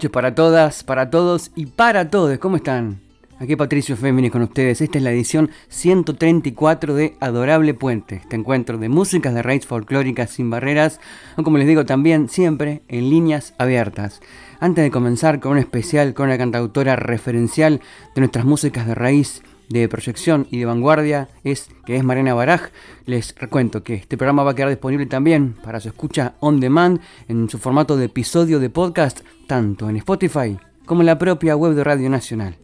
Noches 0.00 0.10
para 0.10 0.34
todas, 0.34 0.82
para 0.82 1.10
todos 1.10 1.50
y 1.54 1.66
para 1.66 2.08
todos. 2.08 2.38
¿Cómo 2.38 2.56
están? 2.56 3.00
Aquí 3.38 3.54
Patricio 3.54 3.98
Féminis 3.98 4.32
con 4.32 4.40
ustedes. 4.40 4.80
Esta 4.80 4.96
es 4.96 5.04
la 5.04 5.10
edición 5.10 5.50
134 5.68 6.94
de 6.94 7.16
Adorable 7.20 7.74
Puente, 7.74 8.14
este 8.14 8.36
encuentro 8.36 8.78
de 8.78 8.88
músicas 8.88 9.34
de 9.34 9.42
raíz 9.42 9.66
folclóricas 9.66 10.30
sin 10.30 10.48
barreras, 10.48 11.00
o 11.36 11.42
como 11.42 11.58
les 11.58 11.66
digo 11.66 11.84
también, 11.84 12.30
siempre 12.30 12.80
en 12.88 13.10
líneas 13.10 13.52
abiertas. 13.58 14.22
Antes 14.58 14.84
de 14.84 14.90
comenzar 14.90 15.38
con 15.38 15.52
un 15.52 15.58
especial 15.58 16.14
con 16.14 16.30
la 16.30 16.38
cantautora 16.38 16.96
referencial 16.96 17.82
de 18.14 18.20
nuestras 18.22 18.46
músicas 18.46 18.86
de 18.86 18.94
raíz, 18.94 19.42
de 19.70 19.88
proyección 19.88 20.46
y 20.50 20.58
de 20.58 20.66
vanguardia 20.66 21.28
es 21.44 21.70
que 21.86 21.96
es 21.96 22.04
Mariana 22.04 22.34
Baraj. 22.34 22.70
Les 23.06 23.34
recuento 23.36 23.82
que 23.82 23.94
este 23.94 24.16
programa 24.16 24.42
va 24.42 24.50
a 24.50 24.54
quedar 24.54 24.68
disponible 24.68 25.06
también 25.06 25.54
para 25.62 25.80
su 25.80 25.88
escucha 25.88 26.34
on 26.40 26.60
demand 26.60 27.00
en 27.28 27.48
su 27.48 27.58
formato 27.58 27.96
de 27.96 28.06
episodio 28.06 28.58
de 28.58 28.68
podcast, 28.68 29.20
tanto 29.46 29.88
en 29.88 29.96
Spotify 29.96 30.58
como 30.84 31.02
en 31.02 31.06
la 31.06 31.18
propia 31.18 31.56
web 31.56 31.74
de 31.74 31.84
Radio 31.84 32.10
Nacional. 32.10 32.56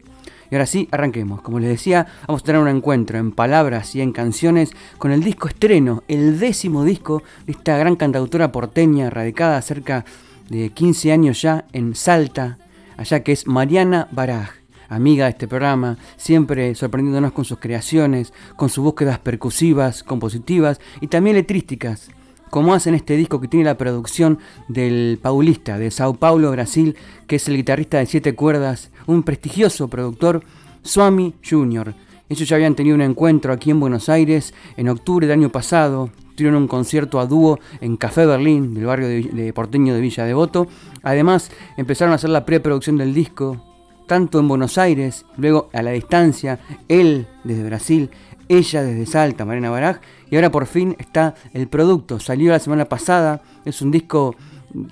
Y 0.51 0.55
ahora 0.55 0.65
sí, 0.65 0.87
arranquemos. 0.91 1.41
Como 1.41 1.59
les 1.59 1.69
decía, 1.69 2.07
vamos 2.27 2.41
a 2.41 2.45
tener 2.45 2.61
un 2.61 2.67
encuentro 2.67 3.17
en 3.17 3.31
palabras 3.31 3.95
y 3.95 4.01
en 4.01 4.11
canciones 4.11 4.71
con 4.97 5.11
el 5.11 5.23
disco 5.23 5.47
estreno, 5.47 6.03
el 6.07 6.39
décimo 6.39 6.83
disco 6.83 7.23
de 7.45 7.53
esta 7.53 7.77
gran 7.77 7.95
cantautora 7.95 8.51
porteña 8.51 9.09
radicada 9.09 9.61
cerca 9.61 10.05
de 10.49 10.69
15 10.69 11.11
años 11.11 11.41
ya 11.41 11.65
en 11.73 11.95
Salta, 11.95 12.57
allá 12.97 13.23
que 13.23 13.31
es 13.31 13.47
Mariana 13.47 14.07
Baraj 14.11 14.56
amiga 14.89 15.25
de 15.25 15.31
este 15.31 15.47
programa, 15.47 15.97
siempre 16.15 16.75
sorprendiéndonos 16.75 17.31
con 17.31 17.45
sus 17.45 17.59
creaciones, 17.59 18.33
con 18.55 18.69
sus 18.69 18.83
búsquedas 18.83 19.19
percusivas, 19.19 20.03
compositivas 20.03 20.79
y 21.01 21.07
también 21.07 21.35
letrísticas, 21.35 22.09
como 22.49 22.73
hacen 22.73 22.95
este 22.95 23.17
disco 23.17 23.41
que 23.41 23.47
tiene 23.47 23.65
la 23.65 23.77
producción 23.77 24.39
del 24.67 25.19
paulista 25.21 25.77
de 25.77 25.91
Sao 25.91 26.13
Paulo, 26.13 26.51
Brasil, 26.51 26.95
que 27.27 27.37
es 27.37 27.47
el 27.47 27.57
guitarrista 27.57 27.97
de 27.97 28.05
siete 28.05 28.35
cuerdas, 28.35 28.91
un 29.05 29.23
prestigioso 29.23 29.87
productor, 29.87 30.43
Swami 30.83 31.35
Jr. 31.47 31.93
Ellos 32.29 32.47
ya 32.47 32.55
habían 32.55 32.75
tenido 32.75 32.95
un 32.95 33.01
encuentro 33.01 33.53
aquí 33.53 33.71
en 33.71 33.79
Buenos 33.79 34.09
Aires 34.09 34.53
en 34.75 34.89
octubre 34.89 35.27
del 35.27 35.39
año 35.39 35.49
pasado, 35.49 36.09
tuvieron 36.37 36.61
un 36.61 36.67
concierto 36.67 37.19
a 37.19 37.25
dúo 37.25 37.59
en 37.81 37.97
Café 37.97 38.25
Berlín, 38.25 38.73
del 38.73 38.85
barrio 38.85 39.07
de, 39.07 39.53
porteño 39.53 39.93
de 39.93 40.01
Villa 40.01 40.23
Devoto. 40.23 40.67
Además, 41.03 41.51
empezaron 41.77 42.11
a 42.11 42.15
hacer 42.15 42.29
la 42.29 42.45
preproducción 42.45 42.97
del 42.97 43.13
disco, 43.13 43.66
tanto 44.07 44.39
en 44.39 44.47
Buenos 44.47 44.77
Aires, 44.77 45.25
luego 45.37 45.69
a 45.73 45.81
la 45.83 45.91
distancia, 45.91 46.59
él 46.87 47.27
desde 47.43 47.63
Brasil, 47.63 48.09
ella 48.49 48.81
desde 48.81 49.05
Salta, 49.05 49.45
Marina 49.45 49.69
Baraj, 49.69 49.99
y 50.29 50.35
ahora 50.35 50.51
por 50.51 50.65
fin 50.65 50.95
está 50.97 51.35
el 51.53 51.67
producto. 51.67 52.19
Salió 52.19 52.51
la 52.51 52.59
semana 52.59 52.85
pasada, 52.85 53.41
es 53.65 53.81
un 53.81 53.91
disco 53.91 54.35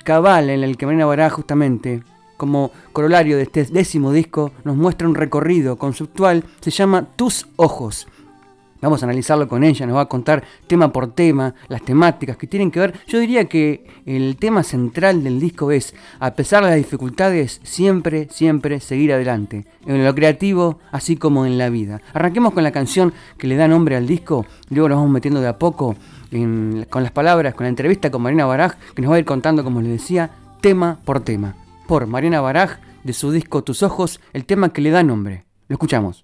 cabal 0.03 0.49
en 0.49 0.63
el 0.63 0.77
que 0.77 0.85
Marina 0.85 1.05
Baraj 1.05 1.33
justamente, 1.33 2.03
como 2.37 2.71
corolario 2.91 3.37
de 3.37 3.43
este 3.43 3.63
décimo 3.63 4.11
disco, 4.11 4.51
nos 4.63 4.75
muestra 4.75 5.07
un 5.07 5.15
recorrido 5.15 5.77
conceptual, 5.77 6.43
se 6.59 6.71
llama 6.71 7.07
Tus 7.15 7.47
Ojos. 7.55 8.07
Vamos 8.85 9.01
a 9.01 9.07
analizarlo 9.07 9.47
con 9.47 9.63
ella, 9.63 9.87
nos 9.87 9.95
va 9.95 10.01
a 10.01 10.05
contar 10.05 10.43
tema 10.67 10.93
por 10.93 11.11
tema, 11.11 11.55
las 11.69 11.81
temáticas 11.81 12.37
que 12.37 12.45
tienen 12.45 12.69
que 12.69 12.79
ver. 12.79 12.93
Yo 13.07 13.17
diría 13.17 13.45
que 13.45 13.83
el 14.05 14.37
tema 14.37 14.61
central 14.61 15.23
del 15.23 15.39
disco 15.39 15.71
es, 15.71 15.95
a 16.19 16.35
pesar 16.35 16.63
de 16.63 16.69
las 16.69 16.77
dificultades, 16.77 17.61
siempre, 17.63 18.27
siempre 18.29 18.79
seguir 18.79 19.11
adelante. 19.11 19.65
En 19.87 20.05
lo 20.05 20.13
creativo, 20.13 20.77
así 20.91 21.15
como 21.15 21.47
en 21.47 21.57
la 21.57 21.71
vida. 21.71 21.99
Arranquemos 22.13 22.53
con 22.53 22.63
la 22.63 22.71
canción 22.71 23.11
que 23.39 23.47
le 23.47 23.55
da 23.55 23.67
nombre 23.67 23.95
al 23.95 24.05
disco, 24.05 24.45
luego 24.69 24.89
nos 24.89 24.97
vamos 24.99 25.11
metiendo 25.11 25.41
de 25.41 25.47
a 25.47 25.57
poco 25.57 25.95
con 26.91 27.01
las 27.01 27.11
palabras, 27.11 27.55
con 27.55 27.63
la 27.63 27.69
entrevista 27.69 28.11
con 28.11 28.21
Marina 28.21 28.45
Baraj, 28.45 28.75
que 28.93 29.01
nos 29.01 29.09
va 29.09 29.15
a 29.15 29.19
ir 29.19 29.25
contando, 29.25 29.63
como 29.63 29.81
les 29.81 29.93
decía, 29.93 30.29
tema 30.61 30.99
por 31.05 31.21
tema. 31.21 31.55
Por 31.87 32.05
Marina 32.05 32.39
Baraj, 32.39 32.77
de 33.03 33.13
su 33.13 33.31
disco 33.31 33.63
Tus 33.63 33.81
Ojos, 33.81 34.19
el 34.31 34.45
tema 34.45 34.69
que 34.69 34.81
le 34.81 34.91
da 34.91 35.01
nombre. 35.01 35.45
Lo 35.69 35.73
escuchamos. 35.73 36.23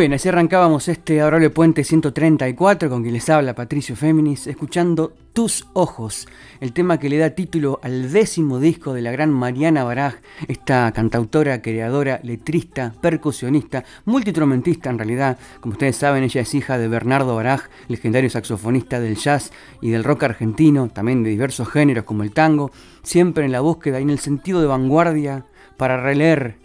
bien, 0.00 0.14
así 0.14 0.30
arrancábamos 0.30 0.88
este 0.88 1.20
Adorable 1.20 1.50
Puente 1.50 1.84
134 1.84 2.88
con 2.88 3.02
quien 3.02 3.12
les 3.12 3.28
habla 3.28 3.54
Patricio 3.54 3.94
Féminis, 3.94 4.46
escuchando 4.46 5.12
Tus 5.34 5.66
Ojos, 5.74 6.26
el 6.62 6.72
tema 6.72 6.98
que 6.98 7.10
le 7.10 7.18
da 7.18 7.30
título 7.30 7.80
al 7.82 8.10
décimo 8.10 8.60
disco 8.60 8.94
de 8.94 9.02
la 9.02 9.12
gran 9.12 9.30
Mariana 9.30 9.84
Baraj, 9.84 10.14
esta 10.48 10.90
cantautora, 10.92 11.60
creadora, 11.60 12.18
letrista, 12.22 12.94
percusionista, 12.98 13.84
multitromentista 14.06 14.88
en 14.88 14.96
realidad. 14.96 15.38
Como 15.60 15.72
ustedes 15.72 15.96
saben, 15.96 16.24
ella 16.24 16.40
es 16.40 16.54
hija 16.54 16.78
de 16.78 16.88
Bernardo 16.88 17.36
Baraj, 17.36 17.68
legendario 17.88 18.30
saxofonista 18.30 19.00
del 19.00 19.16
jazz 19.16 19.52
y 19.82 19.90
del 19.90 20.04
rock 20.04 20.22
argentino, 20.22 20.88
también 20.88 21.22
de 21.22 21.28
diversos 21.28 21.68
géneros 21.68 22.04
como 22.04 22.22
el 22.22 22.32
tango, 22.32 22.70
siempre 23.02 23.44
en 23.44 23.52
la 23.52 23.60
búsqueda 23.60 24.00
y 24.00 24.04
en 24.04 24.10
el 24.10 24.18
sentido 24.18 24.62
de 24.62 24.66
vanguardia 24.66 25.44
para 25.76 26.00
releer 26.00 26.59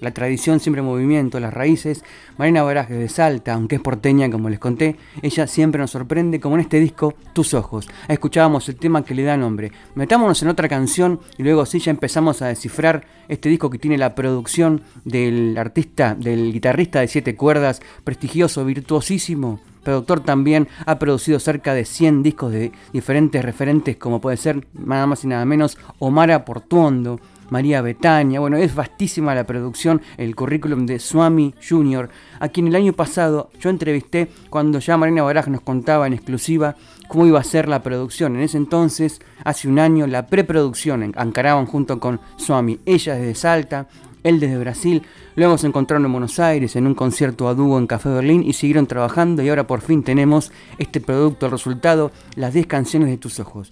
la 0.00 0.12
tradición 0.12 0.60
siempre 0.60 0.80
en 0.80 0.86
movimiento, 0.86 1.40
las 1.40 1.54
raíces. 1.54 2.04
Marina 2.38 2.62
Baraje 2.62 2.94
de 2.94 3.08
Salta, 3.08 3.54
aunque 3.54 3.76
es 3.76 3.80
porteña 3.80 4.30
como 4.30 4.48
les 4.48 4.58
conté, 4.58 4.96
ella 5.22 5.46
siempre 5.46 5.80
nos 5.80 5.90
sorprende 5.90 6.40
como 6.40 6.56
en 6.56 6.62
este 6.62 6.80
disco 6.80 7.14
Tus 7.32 7.54
Ojos. 7.54 7.88
Escuchábamos 8.08 8.68
el 8.68 8.76
tema 8.76 9.04
que 9.04 9.14
le 9.14 9.22
da 9.22 9.36
nombre. 9.36 9.72
Metámonos 9.94 10.42
en 10.42 10.48
otra 10.48 10.68
canción 10.68 11.20
y 11.38 11.42
luego 11.42 11.66
sí 11.66 11.78
ya 11.78 11.90
empezamos 11.90 12.42
a 12.42 12.48
descifrar 12.48 13.06
este 13.28 13.48
disco 13.48 13.70
que 13.70 13.78
tiene 13.78 13.98
la 13.98 14.14
producción 14.14 14.82
del 15.04 15.56
artista, 15.58 16.14
del 16.14 16.52
guitarrista 16.52 17.00
de 17.00 17.08
siete 17.08 17.34
cuerdas, 17.34 17.80
prestigioso, 18.04 18.64
virtuosísimo. 18.64 19.60
Productor 19.82 20.18
también 20.18 20.66
ha 20.84 20.98
producido 20.98 21.38
cerca 21.38 21.72
de 21.72 21.84
100 21.84 22.24
discos 22.24 22.50
de 22.50 22.72
diferentes 22.92 23.44
referentes 23.44 23.96
como 23.96 24.20
puede 24.20 24.36
ser 24.36 24.66
nada 24.74 25.06
más 25.06 25.22
y 25.22 25.28
nada 25.28 25.44
menos 25.44 25.78
Omar 26.00 26.44
Portuondo, 26.44 27.20
María 27.50 27.82
Betania. 27.82 28.40
Bueno, 28.40 28.56
es 28.56 28.74
vastísima 28.74 29.34
la 29.34 29.44
producción, 29.44 30.02
el 30.16 30.34
currículum 30.34 30.86
de 30.86 30.98
Swami 30.98 31.54
Jr., 31.66 32.08
a 32.40 32.48
quien 32.48 32.68
el 32.68 32.76
año 32.76 32.92
pasado 32.92 33.50
yo 33.60 33.70
entrevisté 33.70 34.28
cuando 34.50 34.78
ya 34.78 34.96
Marina 34.96 35.22
Baraj 35.22 35.48
nos 35.48 35.60
contaba 35.60 36.06
en 36.06 36.12
exclusiva 36.12 36.76
cómo 37.08 37.26
iba 37.26 37.40
a 37.40 37.44
ser 37.44 37.68
la 37.68 37.82
producción. 37.82 38.36
En 38.36 38.42
ese 38.42 38.56
entonces, 38.56 39.20
hace 39.44 39.68
un 39.68 39.78
año, 39.78 40.06
la 40.06 40.26
preproducción 40.26 41.02
encaraban 41.02 41.66
junto 41.66 42.00
con 42.00 42.20
Swami, 42.36 42.80
ella 42.86 43.14
desde 43.14 43.34
Salta, 43.34 43.86
él 44.26 44.40
desde 44.40 44.58
Brasil. 44.58 45.02
Luego 45.36 45.56
se 45.56 45.68
encontraron 45.68 46.04
en 46.04 46.12
Buenos 46.12 46.38
Aires 46.40 46.76
en 46.76 46.86
un 46.86 46.94
concierto 46.94 47.48
a 47.48 47.54
dúo 47.54 47.78
en 47.78 47.86
Café 47.86 48.08
Berlín 48.08 48.42
y 48.42 48.54
siguieron 48.54 48.86
trabajando 48.86 49.42
y 49.42 49.48
ahora 49.48 49.66
por 49.66 49.80
fin 49.80 50.02
tenemos 50.02 50.52
este 50.78 51.00
producto, 51.00 51.46
el 51.46 51.52
resultado, 51.52 52.10
las 52.34 52.52
10 52.52 52.66
canciones 52.66 53.08
de 53.08 53.18
tus 53.18 53.38
ojos. 53.38 53.70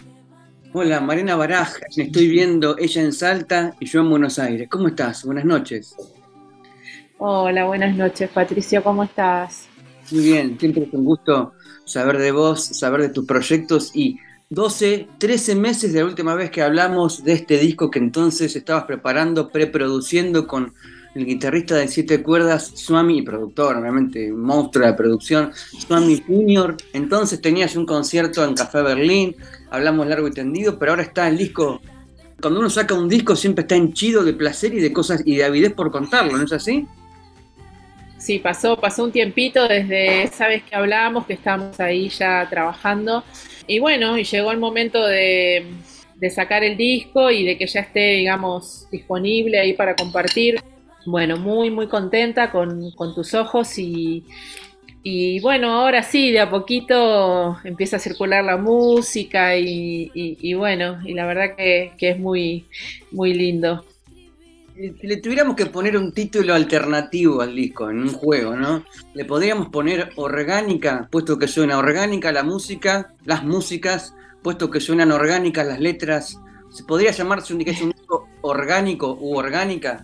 Hola, 0.77 1.01
Marina 1.01 1.37
Baraja, 1.37 1.87
estoy 1.97 2.27
viendo 2.27 2.77
ella 2.77 3.01
en 3.01 3.13
Salta 3.13 3.77
y 3.79 3.87
yo 3.87 4.01
en 4.01 4.11
Buenos 4.11 4.41
Aires. 4.41 4.69
¿Cómo 4.69 4.89
estás? 4.89 5.25
Buenas 5.25 5.45
noches. 5.45 5.95
Hola, 7.19 7.67
buenas 7.67 7.95
noches, 7.95 8.29
Patricio, 8.29 8.83
¿cómo 8.83 9.05
estás? 9.05 9.69
Muy 10.11 10.25
bien, 10.25 10.59
siempre 10.59 10.83
es 10.83 10.93
un 10.93 11.05
gusto 11.05 11.53
saber 11.85 12.19
de 12.19 12.33
vos, 12.33 12.65
saber 12.65 13.03
de 13.03 13.11
tus 13.11 13.25
proyectos 13.25 13.95
y 13.95 14.19
12, 14.51 15.07
13 15.17 15.55
meses 15.55 15.93
de 15.93 16.01
la 16.01 16.07
última 16.07 16.35
vez 16.35 16.51
que 16.51 16.63
hablamos 16.63 17.23
de 17.23 17.35
este 17.35 17.57
disco 17.57 17.89
que 17.89 18.01
entonces 18.01 18.57
estabas 18.57 18.83
preparando, 18.83 19.51
preproduciendo 19.51 20.49
con 20.49 20.75
el 21.15 21.27
guitarrista 21.27 21.77
de 21.77 21.89
siete 21.89 22.23
cuerdas, 22.23 22.73
Swami, 22.75 23.23
productor, 23.23 23.77
obviamente, 23.77 24.33
monstruo 24.33 24.87
de 24.87 24.95
producción, 24.95 25.53
Swami 25.55 26.23
Junior. 26.27 26.77
Entonces 26.93 27.41
tenías 27.41 27.77
un 27.77 27.87
concierto 27.87 28.45
en 28.45 28.55
Café 28.55 28.83
Berlín, 28.83 29.37
hablamos 29.71 30.07
largo 30.07 30.27
y 30.27 30.33
tendido, 30.33 30.79
pero 30.79 30.93
ahora 30.93 31.03
está 31.03 31.29
el 31.29 31.39
disco. 31.39 31.81
Cuando 32.41 32.61
uno 32.61 32.69
saca 32.69 32.95
un 32.95 33.09
disco 33.09 33.37
siempre 33.37 33.63
está 33.63 33.77
henchido 33.77 34.25
de 34.25 34.33
placer 34.33 34.75
y 34.75 34.81
de 34.81 34.93
cosas 34.93 35.23
y 35.25 35.37
de 35.37 35.45
avidez 35.45 35.73
por 35.73 35.91
contarlo, 35.91 36.37
¿no 36.37 36.45
es 36.45 36.53
así? 36.53 36.87
Sí, 38.19 38.39
pasó, 38.39 38.77
pasó 38.77 39.05
un 39.05 39.13
tiempito 39.13 39.69
desde, 39.69 40.27
sabes 40.29 40.63
que 40.65 40.75
hablábamos, 40.75 41.27
que 41.27 41.35
estábamos 41.35 41.79
ahí 41.79 42.09
ya 42.09 42.47
trabajando. 42.51 43.23
Y 43.67 43.79
bueno, 43.79 44.19
y 44.19 44.25
llegó 44.25 44.51
el 44.51 44.59
momento 44.59 45.07
de 45.07 45.65
sacar 46.35 46.65
el 46.65 46.77
disco 46.77 47.31
y 47.31 47.45
de 47.45 47.59
que 47.59 47.67
ya 47.67 47.81
esté, 47.81 48.15
digamos, 48.17 48.89
disponible 48.91 49.61
ahí 49.61 49.75
para 49.75 49.95
compartir. 49.95 50.59
Bueno, 51.07 51.37
muy, 51.37 51.71
muy 51.71 51.89
contenta 51.89 52.51
con, 52.51 52.91
con 52.93 53.15
tus 53.15 53.35
ojos 53.35 53.79
y, 53.79 54.25
y 55.07 55.39
bueno, 55.41 55.71
ahora 55.71 56.03
sí, 56.03 56.33
de 56.33 56.41
a 56.41 56.49
poquito 56.49 57.59
empieza 57.63 57.97
a 57.97 58.01
circular 58.01 58.43
la 58.43 58.57
música 58.57 59.55
y, 59.55 60.55
bueno, 60.55 60.99
y 61.05 61.13
la 61.13 61.27
verdad 61.27 61.57
que, 61.57 61.93
es 62.01 62.19
muy, 62.19 62.67
muy 63.13 63.35
lindo. 63.35 63.85
Le 64.75 65.19
tuviéramos 65.19 65.57
que 65.57 65.67
poner 65.67 65.99
un 65.99 66.13
título 66.13 66.55
alternativo 66.55 67.43
al 67.43 67.55
disco 67.55 67.91
en 67.91 67.99
un 67.99 68.15
juego, 68.15 68.57
¿no? 68.57 68.83
Le 69.13 69.27
podríamos 69.27 69.69
poner 69.69 70.11
orgánica, 70.17 71.07
puesto 71.13 71.39
que 71.39 71.49
suena 71.49 71.77
orgánica 71.77 72.33
la 72.33 72.43
música, 72.43 73.13
las 73.27 73.45
músicas, 73.45 74.15
puesto 74.43 74.71
que 74.71 74.81
suenan 74.81 75.13
orgánicas 75.13 75.67
las 75.67 75.81
letras. 75.81 76.41
¿Se 76.71 76.83
podría 76.83 77.11
llamarse 77.11 77.53
un 77.53 77.59
disco 77.59 78.27
orgánico 78.41 79.19
u 79.21 79.37
orgánica? 79.37 80.03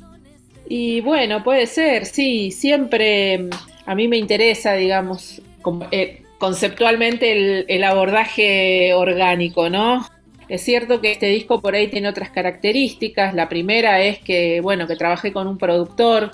Y 0.72 1.00
bueno, 1.00 1.42
puede 1.42 1.66
ser, 1.66 2.06
sí, 2.06 2.52
siempre 2.52 3.48
a 3.86 3.94
mí 3.96 4.06
me 4.06 4.18
interesa, 4.18 4.74
digamos, 4.74 5.42
eh, 5.90 6.22
conceptualmente 6.38 7.64
el, 7.66 7.82
abordaje 7.82 8.94
orgánico, 8.94 9.68
¿no? 9.68 10.06
Es 10.48 10.62
cierto 10.62 11.00
que 11.00 11.10
este 11.10 11.26
disco 11.26 11.60
por 11.60 11.74
ahí 11.74 11.88
tiene 11.88 12.08
otras 12.08 12.30
características. 12.30 13.34
La 13.34 13.48
primera 13.48 14.00
es 14.00 14.20
que, 14.20 14.60
bueno, 14.60 14.86
que 14.86 14.94
trabajé 14.94 15.32
con 15.32 15.48
un 15.48 15.58
productor, 15.58 16.30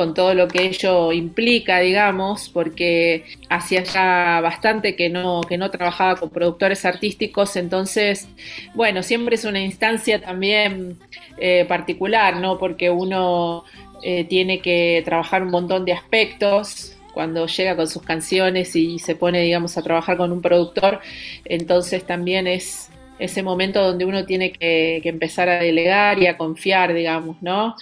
con 0.00 0.14
todo 0.14 0.32
lo 0.32 0.48
que 0.48 0.64
ello 0.64 1.12
implica, 1.12 1.80
digamos, 1.80 2.48
porque 2.48 3.24
hacía 3.50 3.82
ya 3.82 4.40
bastante 4.40 4.96
que 4.96 5.10
no, 5.10 5.42
que 5.42 5.58
no 5.58 5.70
trabajaba 5.70 6.16
con 6.16 6.30
productores 6.30 6.86
artísticos, 6.86 7.54
entonces, 7.56 8.26
bueno, 8.74 9.02
siempre 9.02 9.34
es 9.34 9.44
una 9.44 9.60
instancia 9.60 10.18
también 10.18 10.96
eh, 11.36 11.66
particular, 11.68 12.36
¿no? 12.36 12.56
Porque 12.56 12.88
uno 12.88 13.64
eh, 14.02 14.24
tiene 14.24 14.62
que 14.62 15.02
trabajar 15.04 15.42
un 15.42 15.50
montón 15.50 15.84
de 15.84 15.92
aspectos 15.92 16.96
cuando 17.12 17.46
llega 17.46 17.76
con 17.76 17.86
sus 17.86 18.02
canciones 18.02 18.74
y 18.76 18.98
se 19.00 19.16
pone, 19.16 19.42
digamos, 19.42 19.76
a 19.76 19.82
trabajar 19.82 20.16
con 20.16 20.32
un 20.32 20.40
productor, 20.40 21.00
entonces 21.44 22.06
también 22.06 22.46
es 22.46 22.90
ese 23.20 23.42
momento 23.42 23.84
donde 23.84 24.06
uno 24.06 24.24
tiene 24.24 24.50
que, 24.50 25.02
empezar 25.04 25.48
a 25.50 25.60
delegar 25.60 26.18
y 26.18 26.26
a 26.26 26.38
confiar, 26.38 26.94
digamos, 26.94 27.36
¿no? 27.42 27.76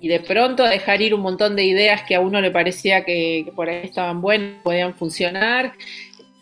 Y 0.00 0.08
de 0.08 0.20
pronto 0.20 0.64
dejar 0.64 1.00
ir 1.02 1.14
un 1.14 1.22
montón 1.22 1.56
de 1.56 1.64
ideas 1.64 2.02
que 2.02 2.14
a 2.14 2.20
uno 2.20 2.40
le 2.40 2.50
parecía 2.50 3.04
que, 3.04 3.50
por 3.54 3.68
ahí 3.68 3.80
estaban 3.84 4.20
buenas, 4.20 4.62
podían 4.62 4.94
funcionar, 4.94 5.72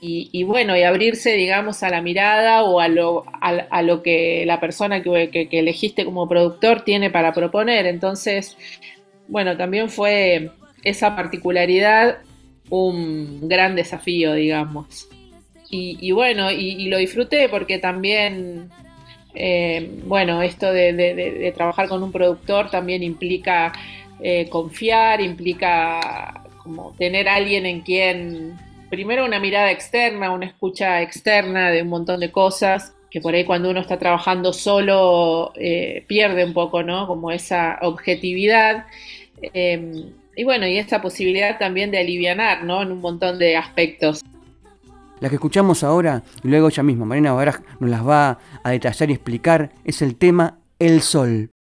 y, 0.06 0.44
bueno, 0.44 0.76
y 0.76 0.82
abrirse, 0.82 1.32
digamos, 1.32 1.82
a 1.82 1.88
la 1.88 2.02
mirada 2.02 2.62
o 2.62 2.78
a 2.78 2.88
lo, 2.88 3.24
a, 3.40 3.80
lo 3.80 4.02
que 4.02 4.44
la 4.44 4.60
persona 4.60 5.02
que, 5.02 5.30
que, 5.30 5.58
elegiste 5.58 6.04
como 6.04 6.28
productor 6.28 6.82
tiene 6.82 7.08
para 7.08 7.32
proponer. 7.32 7.86
Entonces, 7.86 8.54
bueno, 9.28 9.56
también 9.56 9.88
fue 9.88 10.50
esa 10.82 11.16
particularidad 11.16 12.18
un 12.68 13.48
gran 13.48 13.76
desafío, 13.76 14.34
digamos. 14.34 15.08
Y, 15.70 16.12
bueno, 16.12 16.52
y, 16.52 16.88
lo 16.88 16.98
disfruté 16.98 17.48
porque 17.48 17.78
también, 17.78 18.70
eh, 19.34 20.00
bueno, 20.04 20.42
esto 20.42 20.72
de, 20.72 21.52
trabajar 21.54 21.88
con 21.88 22.02
un 22.02 22.12
productor 22.12 22.70
también 22.70 23.02
implica 23.02 23.72
eh, 24.20 24.48
confiar, 24.48 25.20
implica 25.20 26.44
como 26.62 26.94
tener 26.96 27.28
alguien 27.28 27.66
en 27.66 27.80
quien, 27.80 28.58
primero 28.90 29.24
una 29.24 29.40
mirada 29.40 29.70
externa, 29.70 30.30
una 30.30 30.46
escucha 30.46 31.02
externa 31.02 31.70
de 31.70 31.82
un 31.82 31.88
montón 31.88 32.20
de 32.20 32.30
cosas, 32.30 32.94
que 33.10 33.20
por 33.20 33.34
ahí 33.34 33.44
cuando 33.44 33.70
uno 33.70 33.80
está 33.80 33.98
trabajando 33.98 34.52
solo 34.52 35.52
eh, 35.56 36.04
pierde 36.06 36.44
un 36.44 36.52
poco, 36.52 36.82
¿no? 36.82 37.06
Como 37.06 37.30
esa 37.30 37.78
objetividad. 37.82 38.86
y 40.36 40.44
bueno, 40.44 40.66
y 40.66 40.78
esta 40.78 41.02
posibilidad 41.02 41.58
también 41.58 41.90
de 41.90 41.98
alivianar, 41.98 42.64
¿no? 42.64 42.82
En 42.82 42.92
un 42.92 43.00
montón 43.00 43.38
de 43.38 43.56
aspectos. 43.56 44.22
La 45.24 45.30
que 45.30 45.36
escuchamos 45.36 45.82
ahora, 45.82 46.22
y 46.42 46.48
luego 46.48 46.68
ella 46.68 46.82
misma, 46.82 47.06
Marina 47.06 47.32
Baraj, 47.32 47.60
nos 47.80 47.88
las 47.88 48.06
va 48.06 48.38
a 48.62 48.70
detallar 48.70 49.08
y 49.08 49.14
explicar, 49.14 49.72
es 49.82 50.02
el 50.02 50.16
tema 50.16 50.58
El 50.78 51.00
Sol. 51.00 51.53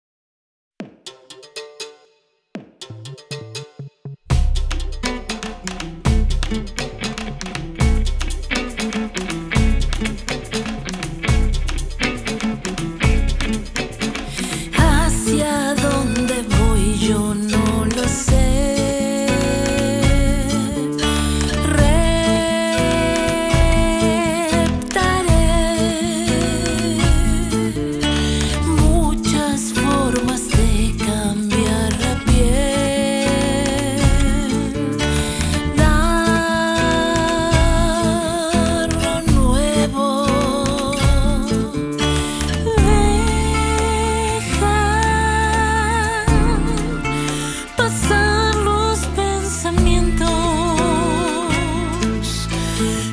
Yeah. 52.82 53.11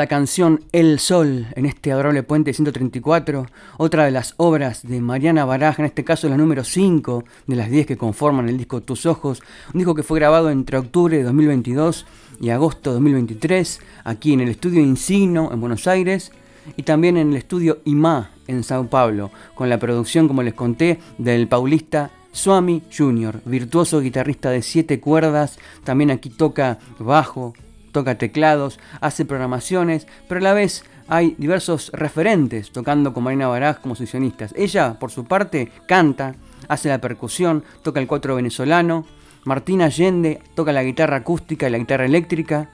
La 0.00 0.06
canción 0.06 0.64
El 0.72 0.98
Sol 0.98 1.48
en 1.54 1.66
este 1.66 1.92
adorable 1.92 2.22
puente 2.22 2.54
134, 2.54 3.44
otra 3.76 4.06
de 4.06 4.10
las 4.10 4.32
obras 4.38 4.82
de 4.82 4.98
Mariana 5.02 5.44
Baraja, 5.44 5.82
en 5.82 5.86
este 5.88 6.04
caso 6.04 6.26
la 6.26 6.38
número 6.38 6.64
5 6.64 7.22
de 7.46 7.56
las 7.56 7.68
10 7.68 7.86
que 7.86 7.98
conforman 7.98 8.48
el 8.48 8.56
disco 8.56 8.80
Tus 8.80 9.04
Ojos, 9.04 9.42
un 9.74 9.78
disco 9.78 9.94
que 9.94 10.02
fue 10.02 10.18
grabado 10.18 10.48
entre 10.48 10.78
octubre 10.78 11.18
de 11.18 11.22
2022 11.22 12.06
y 12.40 12.48
agosto 12.48 12.88
de 12.88 12.94
2023, 12.94 13.80
aquí 14.04 14.32
en 14.32 14.40
el 14.40 14.48
estudio 14.48 14.80
Insigno 14.80 15.52
en 15.52 15.60
Buenos 15.60 15.86
Aires 15.86 16.32
y 16.78 16.84
también 16.84 17.18
en 17.18 17.32
el 17.32 17.36
estudio 17.36 17.82
IMA 17.84 18.30
en 18.46 18.64
Sao 18.64 18.88
Paulo, 18.88 19.30
con 19.54 19.68
la 19.68 19.78
producción, 19.78 20.28
como 20.28 20.42
les 20.42 20.54
conté, 20.54 20.98
del 21.18 21.46
paulista 21.46 22.10
Swami 22.32 22.84
Jr., 22.90 23.42
virtuoso 23.44 24.00
guitarrista 24.00 24.48
de 24.48 24.62
7 24.62 24.98
cuerdas, 24.98 25.58
también 25.84 26.10
aquí 26.10 26.30
toca 26.30 26.78
bajo, 26.98 27.52
toca 27.92 28.18
teclados, 28.18 28.78
hace 29.00 29.24
programaciones, 29.24 30.06
pero 30.28 30.40
a 30.40 30.44
la 30.44 30.54
vez 30.54 30.84
hay 31.08 31.34
diversos 31.38 31.90
referentes 31.92 32.70
tocando 32.70 33.12
con 33.12 33.24
Marina 33.24 33.48
Baraj 33.48 33.80
como 33.80 33.96
sesionistas. 33.96 34.54
Ella, 34.56 34.98
por 34.98 35.10
su 35.10 35.24
parte, 35.24 35.72
canta, 35.86 36.36
hace 36.68 36.88
la 36.88 37.00
percusión, 37.00 37.64
toca 37.82 38.00
el 38.00 38.06
cuatro 38.06 38.36
venezolano. 38.36 39.04
Martina 39.44 39.86
Allende 39.86 40.40
toca 40.54 40.72
la 40.72 40.84
guitarra 40.84 41.16
acústica 41.16 41.66
y 41.66 41.70
la 41.70 41.78
guitarra 41.78 42.04
eléctrica. 42.04 42.68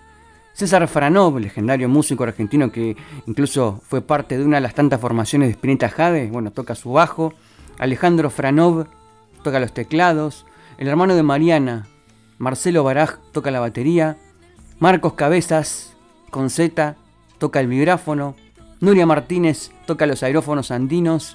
César 0.52 0.86
Franov, 0.88 1.38
legendario 1.38 1.88
músico 1.88 2.24
argentino 2.24 2.72
que 2.72 2.96
incluso 3.26 3.80
fue 3.86 4.02
parte 4.02 4.36
de 4.36 4.44
una 4.44 4.56
de 4.56 4.62
las 4.62 4.74
tantas 4.74 5.00
formaciones 5.00 5.48
de 5.48 5.52
Spinetta 5.52 5.88
Jade, 5.88 6.30
bueno, 6.30 6.50
toca 6.50 6.74
su 6.74 6.92
bajo. 6.92 7.34
Alejandro 7.78 8.30
Franov 8.30 8.86
toca 9.42 9.60
los 9.60 9.72
teclados. 9.72 10.46
El 10.78 10.88
hermano 10.88 11.14
de 11.14 11.22
Mariana, 11.22 11.86
Marcelo 12.38 12.84
Baraj, 12.84 13.18
toca 13.32 13.50
la 13.50 13.60
batería. 13.60 14.18
Marcos 14.78 15.14
Cabezas, 15.14 15.96
con 16.30 16.50
Z, 16.50 16.96
toca 17.38 17.60
el 17.60 17.66
vibráfono. 17.66 18.36
Nuria 18.80 19.06
Martínez 19.06 19.70
toca 19.86 20.04
los 20.04 20.22
aerófonos 20.22 20.70
andinos. 20.70 21.34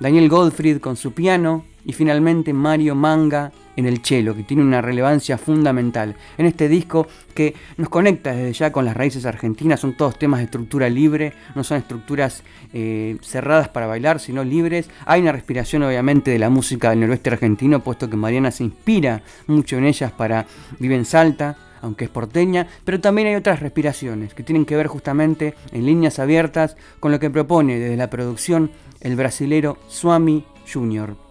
Daniel 0.00 0.28
Goldfried 0.28 0.80
con 0.80 0.96
su 0.96 1.12
piano. 1.12 1.64
Y 1.86 1.92
finalmente 1.92 2.52
Mario 2.52 2.94
Manga 2.94 3.52
en 3.76 3.84
el 3.86 4.02
cello, 4.02 4.34
que 4.34 4.42
tiene 4.42 4.62
una 4.62 4.80
relevancia 4.80 5.36
fundamental 5.36 6.16
en 6.38 6.46
este 6.46 6.66
disco 6.66 7.06
que 7.34 7.54
nos 7.76 7.90
conecta 7.90 8.32
desde 8.32 8.54
ya 8.54 8.72
con 8.72 8.86
las 8.86 8.96
raíces 8.96 9.26
argentinas. 9.26 9.80
Son 9.80 9.94
todos 9.94 10.18
temas 10.18 10.40
de 10.40 10.44
estructura 10.44 10.88
libre, 10.88 11.34
no 11.54 11.62
son 11.62 11.76
estructuras 11.76 12.42
eh, 12.72 13.18
cerradas 13.20 13.68
para 13.68 13.86
bailar, 13.86 14.18
sino 14.18 14.42
libres. 14.42 14.88
Hay 15.04 15.20
una 15.20 15.32
respiración 15.32 15.82
obviamente 15.82 16.30
de 16.30 16.38
la 16.38 16.48
música 16.48 16.90
del 16.90 17.00
noroeste 17.00 17.30
argentino, 17.30 17.80
puesto 17.80 18.08
que 18.08 18.16
Mariana 18.16 18.50
se 18.50 18.64
inspira 18.64 19.22
mucho 19.46 19.76
en 19.76 19.84
ellas 19.84 20.10
para 20.10 20.46
Vive 20.78 20.96
en 20.96 21.04
Salta 21.04 21.56
aunque 21.84 22.06
es 22.06 22.10
porteña, 22.10 22.66
pero 22.84 23.00
también 23.00 23.28
hay 23.28 23.34
otras 23.36 23.60
respiraciones 23.60 24.34
que 24.34 24.42
tienen 24.42 24.64
que 24.64 24.76
ver 24.76 24.88
justamente 24.88 25.54
en 25.72 25.86
líneas 25.86 26.18
abiertas 26.18 26.76
con 27.00 27.12
lo 27.12 27.20
que 27.20 27.30
propone 27.30 27.78
desde 27.78 27.96
la 27.96 28.10
producción 28.10 28.70
el 29.00 29.16
brasilero 29.16 29.78
Swami 29.88 30.44
Jr 30.72 31.24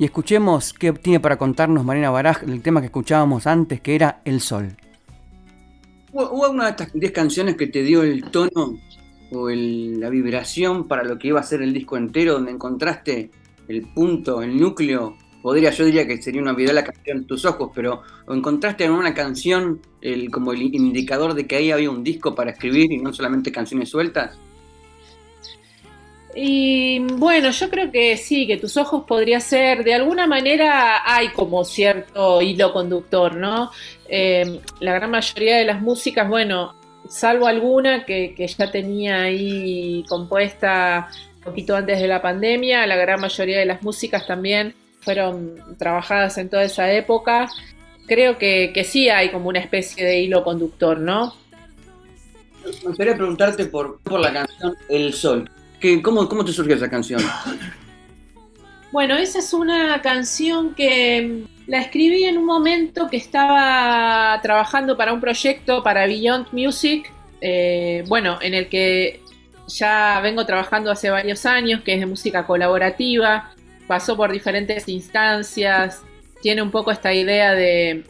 y 0.00 0.06
escuchemos 0.06 0.72
qué 0.72 0.94
tiene 0.94 1.20
para 1.20 1.36
contarnos 1.36 1.84
Marina 1.84 2.08
Baraj 2.08 2.40
del 2.44 2.62
tema 2.62 2.80
que 2.80 2.86
escuchábamos 2.86 3.46
antes, 3.46 3.82
que 3.82 3.94
era 3.94 4.22
El 4.24 4.40
Sol. 4.40 4.74
¿Hubo 6.10 6.50
una 6.50 6.64
de 6.64 6.70
estas 6.70 6.92
10 6.94 7.12
canciones 7.12 7.56
que 7.56 7.66
te 7.66 7.82
dio 7.82 8.02
el 8.02 8.24
tono 8.30 8.78
o 9.30 9.50
la 9.50 10.08
vibración 10.08 10.88
para 10.88 11.04
lo 11.04 11.18
que 11.18 11.28
iba 11.28 11.38
a 11.38 11.42
ser 11.42 11.60
el 11.60 11.74
disco 11.74 11.98
entero, 11.98 12.32
donde 12.32 12.50
encontraste 12.50 13.30
el 13.68 13.82
punto, 13.92 14.40
el 14.40 14.58
núcleo? 14.58 15.18
Podría, 15.42 15.70
yo 15.70 15.84
diría 15.86 16.06
que 16.06 16.20
sería 16.20 16.42
una 16.42 16.52
vida 16.52 16.72
la 16.72 16.84
canción 16.84 17.26
Tus 17.26 17.44
Ojos, 17.44 17.70
pero 17.74 18.02
encontraste 18.28 18.84
en 18.84 18.92
una 18.92 19.14
canción 19.14 19.80
el, 20.02 20.30
como 20.30 20.52
el 20.52 20.62
indicador 20.62 21.34
de 21.34 21.46
que 21.46 21.56
ahí 21.56 21.70
había 21.70 21.90
un 21.90 22.04
disco 22.04 22.34
para 22.34 22.50
escribir 22.50 22.92
y 22.92 22.98
no 22.98 23.12
solamente 23.12 23.50
canciones 23.50 23.88
sueltas? 23.88 24.36
Y 26.34 27.00
bueno, 27.14 27.50
yo 27.50 27.70
creo 27.70 27.90
que 27.90 28.16
sí, 28.16 28.46
que 28.46 28.56
tus 28.56 28.76
ojos 28.76 29.04
podría 29.06 29.40
ser, 29.40 29.82
de 29.82 29.94
alguna 29.94 30.26
manera 30.26 31.02
hay 31.04 31.30
como 31.30 31.64
cierto 31.64 32.40
hilo 32.40 32.72
conductor, 32.72 33.34
¿no? 33.34 33.70
Eh, 34.08 34.60
la 34.78 34.94
gran 34.94 35.10
mayoría 35.10 35.56
de 35.56 35.64
las 35.64 35.80
músicas, 35.80 36.28
bueno, 36.28 36.74
salvo 37.08 37.46
alguna 37.46 38.04
que, 38.04 38.34
que, 38.36 38.46
ya 38.46 38.70
tenía 38.70 39.22
ahí 39.22 40.04
compuesta 40.08 41.10
un 41.38 41.42
poquito 41.42 41.74
antes 41.74 42.00
de 42.00 42.06
la 42.06 42.22
pandemia, 42.22 42.86
la 42.86 42.96
gran 42.96 43.20
mayoría 43.20 43.58
de 43.58 43.66
las 43.66 43.82
músicas 43.82 44.24
también 44.26 44.74
fueron 45.00 45.56
trabajadas 45.78 46.38
en 46.38 46.48
toda 46.48 46.64
esa 46.64 46.90
época. 46.92 47.48
Creo 48.06 48.38
que, 48.38 48.72
que 48.74 48.84
sí 48.84 49.08
hay 49.08 49.30
como 49.30 49.48
una 49.48 49.60
especie 49.60 50.04
de 50.04 50.20
hilo 50.20 50.42
conductor, 50.44 50.98
¿no? 50.98 51.34
Me 52.64 52.88
gustaría 52.88 53.16
preguntarte 53.16 53.66
por, 53.66 54.00
por 54.00 54.20
la 54.20 54.32
canción 54.32 54.76
El 54.88 55.14
Sol 55.14 55.48
cómo, 56.02 56.28
¿Cómo 56.28 56.44
te 56.44 56.52
surgió 56.52 56.76
esa 56.76 56.90
canción? 56.90 57.22
Bueno, 58.92 59.16
esa 59.16 59.38
es 59.38 59.52
una 59.52 60.00
canción 60.02 60.74
que 60.74 61.44
la 61.66 61.80
escribí 61.80 62.24
en 62.24 62.38
un 62.38 62.44
momento 62.44 63.08
que 63.08 63.16
estaba 63.16 64.38
trabajando 64.42 64.96
para 64.96 65.12
un 65.12 65.20
proyecto 65.20 65.82
para 65.82 66.06
Beyond 66.06 66.48
Music, 66.52 67.10
eh, 67.40 68.04
bueno, 68.08 68.38
en 68.42 68.54
el 68.54 68.68
que 68.68 69.20
ya 69.68 70.20
vengo 70.22 70.44
trabajando 70.44 70.90
hace 70.90 71.08
varios 71.10 71.46
años, 71.46 71.82
que 71.82 71.94
es 71.94 72.00
de 72.00 72.06
música 72.06 72.44
colaborativa, 72.46 73.54
pasó 73.90 74.16
por 74.16 74.30
diferentes 74.30 74.86
instancias, 74.86 76.04
tiene 76.40 76.62
un 76.62 76.70
poco 76.70 76.92
esta 76.92 77.12
idea 77.12 77.54
de, 77.54 78.04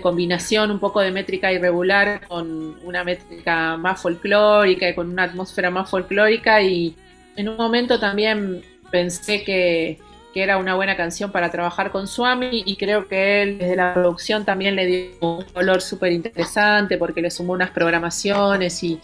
combinación, 0.00 0.70
un 0.70 0.78
poco 0.78 1.00
de 1.00 1.10
métrica 1.10 1.52
irregular 1.52 2.26
con 2.26 2.78
una 2.82 3.04
métrica 3.04 3.76
más 3.76 4.00
folclórica 4.00 4.88
y 4.88 4.94
con 4.94 5.10
una 5.10 5.24
atmósfera 5.24 5.68
más 5.68 5.90
folclórica 5.90 6.62
y 6.62 6.96
en 7.36 7.50
un 7.50 7.58
momento 7.58 8.00
también 8.00 8.62
pensé 8.90 9.44
que, 9.44 9.98
era 10.34 10.58
una 10.58 10.74
buena 10.74 10.96
canción 10.96 11.32
para 11.32 11.50
trabajar 11.50 11.90
con 11.90 12.06
Swami 12.06 12.62
y 12.64 12.76
creo 12.76 13.08
que 13.08 13.42
él 13.42 13.58
desde 13.58 13.76
la 13.76 13.94
producción 13.94 14.44
también 14.44 14.76
le 14.76 14.86
dio 14.86 15.10
un 15.20 15.44
color 15.44 15.80
súper 15.80 16.12
interesante 16.12 16.98
porque 16.98 17.20
le 17.20 17.30
sumó 17.30 17.52
unas 17.52 17.70
programaciones 17.70 18.82
y, 18.82 19.00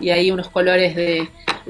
y 0.00 0.10
ahí 0.10 0.30
unos 0.30 0.48
colores 0.48 0.94
de, 0.94 1.28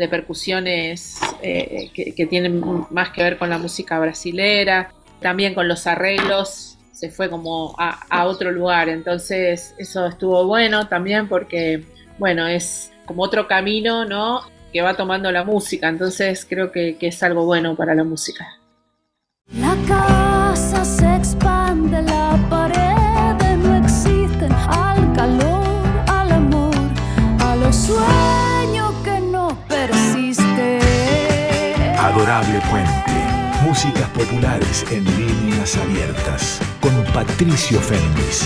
percusiones 0.08 1.18
eh, 1.42 1.90
que, 1.94 2.26
tienen 2.26 2.62
más 2.90 3.10
que 3.10 3.22
ver 3.22 3.36
con 3.36 3.50
la 3.50 3.58
música 3.58 3.98
brasilera, 3.98 4.92
también 5.20 5.52
con 5.52 5.68
los 5.68 5.86
arreglos 5.86 6.78
se 6.92 7.10
fue 7.10 7.28
como 7.28 7.74
a 7.78 8.24
otro 8.26 8.50
lugar, 8.50 8.88
entonces 8.88 9.74
eso 9.78 10.06
estuvo 10.06 10.46
bueno 10.46 10.88
también 10.88 11.28
porque, 11.28 11.84
bueno, 12.18 12.46
es 12.46 12.92
como 13.06 13.22
otro 13.22 13.46
camino, 13.46 14.04
¿no? 14.04 14.42
que 14.72 14.82
va 14.82 14.94
tomando 14.94 15.30
la 15.32 15.44
música, 15.44 15.88
entonces 15.88 16.46
creo 16.48 16.70
que, 16.70 16.96
es 17.00 17.22
algo 17.22 17.44
bueno 17.44 17.76
para 17.76 17.94
la 17.94 18.04
música. 18.04 18.59
La 19.52 19.74
casa 19.88 20.84
se 20.84 21.16
expande, 21.16 22.00
la 22.02 22.38
pared 22.48 23.56
no 23.56 23.74
existe 23.84 24.46
al 24.68 25.12
calor, 25.12 25.66
al 26.06 26.30
amor, 26.30 26.74
a 27.40 27.56
los 27.56 27.74
sueños 27.74 28.92
que 29.02 29.20
no 29.20 29.58
persiste. 29.66 30.78
Adorable 31.98 32.60
Puente, 32.70 33.12
músicas 33.66 34.08
populares 34.10 34.84
en 34.92 35.04
líneas 35.04 35.76
abiertas, 35.76 36.60
con 36.80 36.92
Patricio 37.12 37.80
Fernández. 37.80 38.44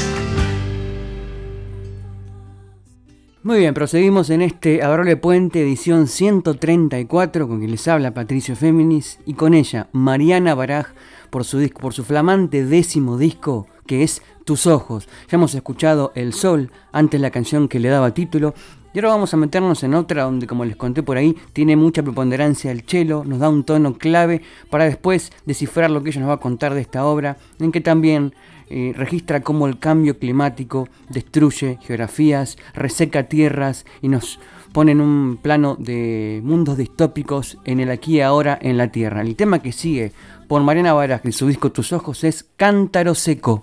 Muy 3.44 3.58
bien, 3.58 3.74
proseguimos 3.74 4.30
en 4.30 4.40
este 4.40 4.82
Adorable 4.82 5.18
Puente, 5.18 5.60
edición 5.60 6.08
134, 6.08 7.46
con 7.46 7.58
quien 7.58 7.72
les 7.72 7.86
habla 7.88 8.14
Patricio 8.14 8.56
Féminis, 8.56 9.18
y 9.26 9.34
con 9.34 9.52
ella 9.52 9.88
Mariana 9.92 10.54
Baraj 10.54 10.94
por 11.28 11.44
su, 11.44 11.58
disco, 11.58 11.78
por 11.78 11.92
su 11.92 12.04
flamante 12.04 12.64
décimo 12.64 13.18
disco, 13.18 13.66
que 13.86 14.02
es 14.02 14.22
Tus 14.46 14.66
Ojos. 14.66 15.10
Ya 15.30 15.36
hemos 15.36 15.54
escuchado 15.54 16.10
El 16.14 16.32
Sol, 16.32 16.70
antes 16.90 17.20
la 17.20 17.30
canción 17.30 17.68
que 17.68 17.80
le 17.80 17.90
daba 17.90 18.14
título, 18.14 18.54
y 18.94 18.98
ahora 18.98 19.10
vamos 19.10 19.34
a 19.34 19.36
meternos 19.36 19.82
en 19.82 19.92
otra 19.92 20.22
donde, 20.22 20.46
como 20.46 20.64
les 20.64 20.76
conté 20.76 21.02
por 21.02 21.18
ahí, 21.18 21.36
tiene 21.52 21.76
mucha 21.76 22.02
preponderancia 22.02 22.72
el 22.72 22.80
cello, 22.80 23.24
nos 23.26 23.40
da 23.40 23.50
un 23.50 23.64
tono 23.64 23.98
clave 23.98 24.40
para 24.70 24.86
después 24.86 25.32
descifrar 25.44 25.90
lo 25.90 26.02
que 26.02 26.08
ella 26.08 26.20
nos 26.20 26.30
va 26.30 26.34
a 26.34 26.40
contar 26.40 26.72
de 26.72 26.80
esta 26.80 27.04
obra, 27.04 27.36
en 27.58 27.72
que 27.72 27.82
también 27.82 28.32
eh, 28.70 28.92
registra 28.96 29.42
cómo 29.42 29.66
el 29.66 29.78
cambio 29.78 30.18
climático 30.18 30.88
destruye 31.08 31.78
geografías, 31.82 32.56
reseca 32.74 33.24
tierras 33.24 33.84
y 34.02 34.08
nos 34.08 34.38
pone 34.72 34.92
en 34.92 35.00
un 35.00 35.38
plano 35.40 35.76
de 35.78 36.40
mundos 36.42 36.76
distópicos 36.76 37.58
en 37.64 37.80
el 37.80 37.90
aquí 37.90 38.16
y 38.16 38.20
ahora 38.20 38.58
en 38.60 38.76
la 38.76 38.88
Tierra. 38.88 39.20
El 39.20 39.36
tema 39.36 39.60
que 39.60 39.70
sigue 39.70 40.12
por 40.48 40.62
Mariana 40.62 40.92
Varas 40.92 41.24
en 41.24 41.32
su 41.32 41.46
disco 41.46 41.70
Tus 41.70 41.92
Ojos 41.92 42.24
es 42.24 42.44
Cántaro 42.56 43.14
Seco. 43.14 43.62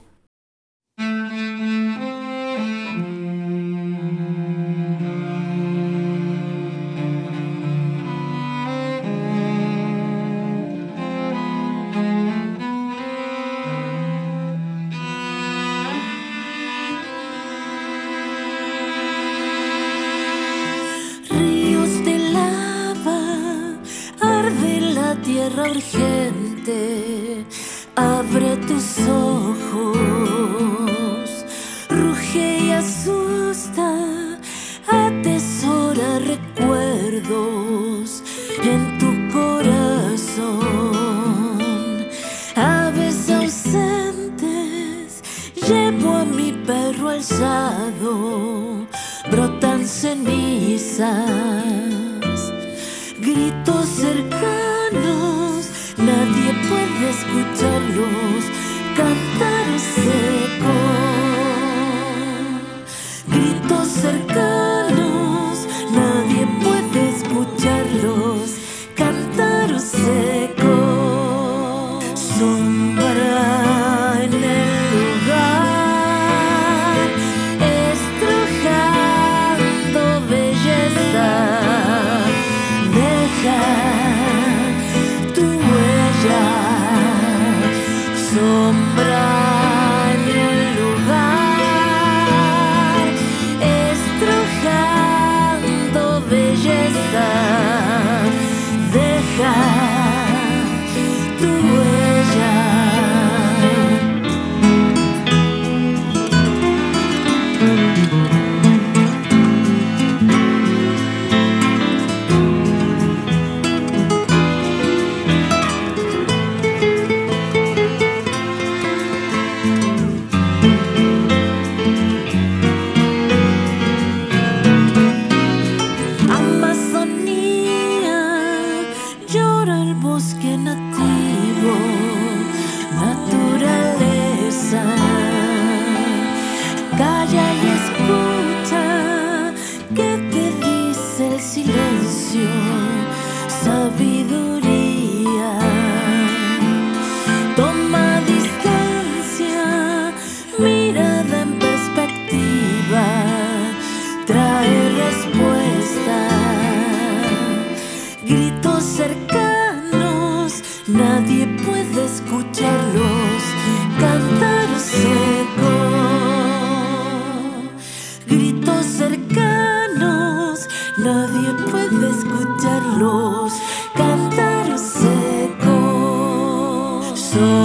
somebody 72.62 73.11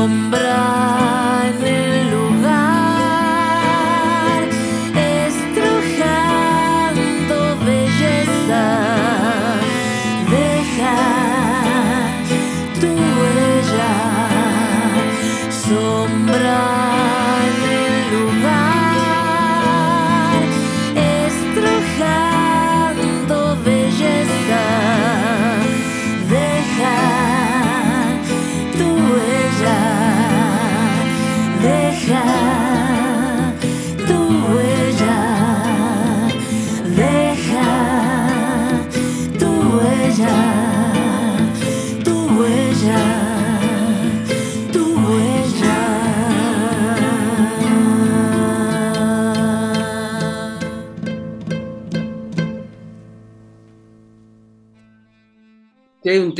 Sombra 0.06 0.45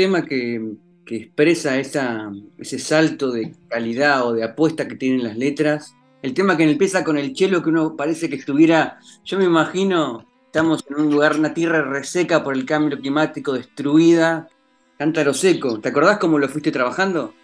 tema 0.07 0.25
que, 0.25 0.61
expresa 1.09 1.79
esa, 1.79 2.31
ese 2.59 2.79
salto 2.79 3.33
de 3.33 3.53
calidad 3.69 4.27
o 4.27 4.33
de 4.33 4.45
apuesta 4.45 4.87
que 4.87 4.95
tienen 4.95 5.25
las 5.25 5.37
letras, 5.37 5.95
el 6.23 6.33
tema 6.33 6.57
que 6.57 6.65
empieza 6.65 7.03
con 7.03 7.19
el 7.19 7.33
chelo 7.33 7.63
que 7.63 7.71
uno 7.71 7.97
parece 7.97 8.29
que 8.29 8.37
estuviera, 8.37 8.99
yo 9.25 9.39
me 9.39 9.45
imagino, 9.45 10.27
estamos 10.47 10.85
en 10.89 10.97
un 10.97 11.11
lugar, 11.11 11.37
una 11.37 11.55
tierra 11.55 11.83
reseca 11.83 12.43
por 12.45 12.55
el 12.55 12.65
cambio 12.65 12.99
climático, 13.01 13.53
destruida, 13.53 14.49
cántaro 14.97 15.35
seco. 15.35 15.81
¿Te 15.81 15.89
acordás 15.89 16.19
cómo 16.19 16.39
lo 16.39 16.49
fuiste 16.49 16.71
trabajando? 16.71 17.35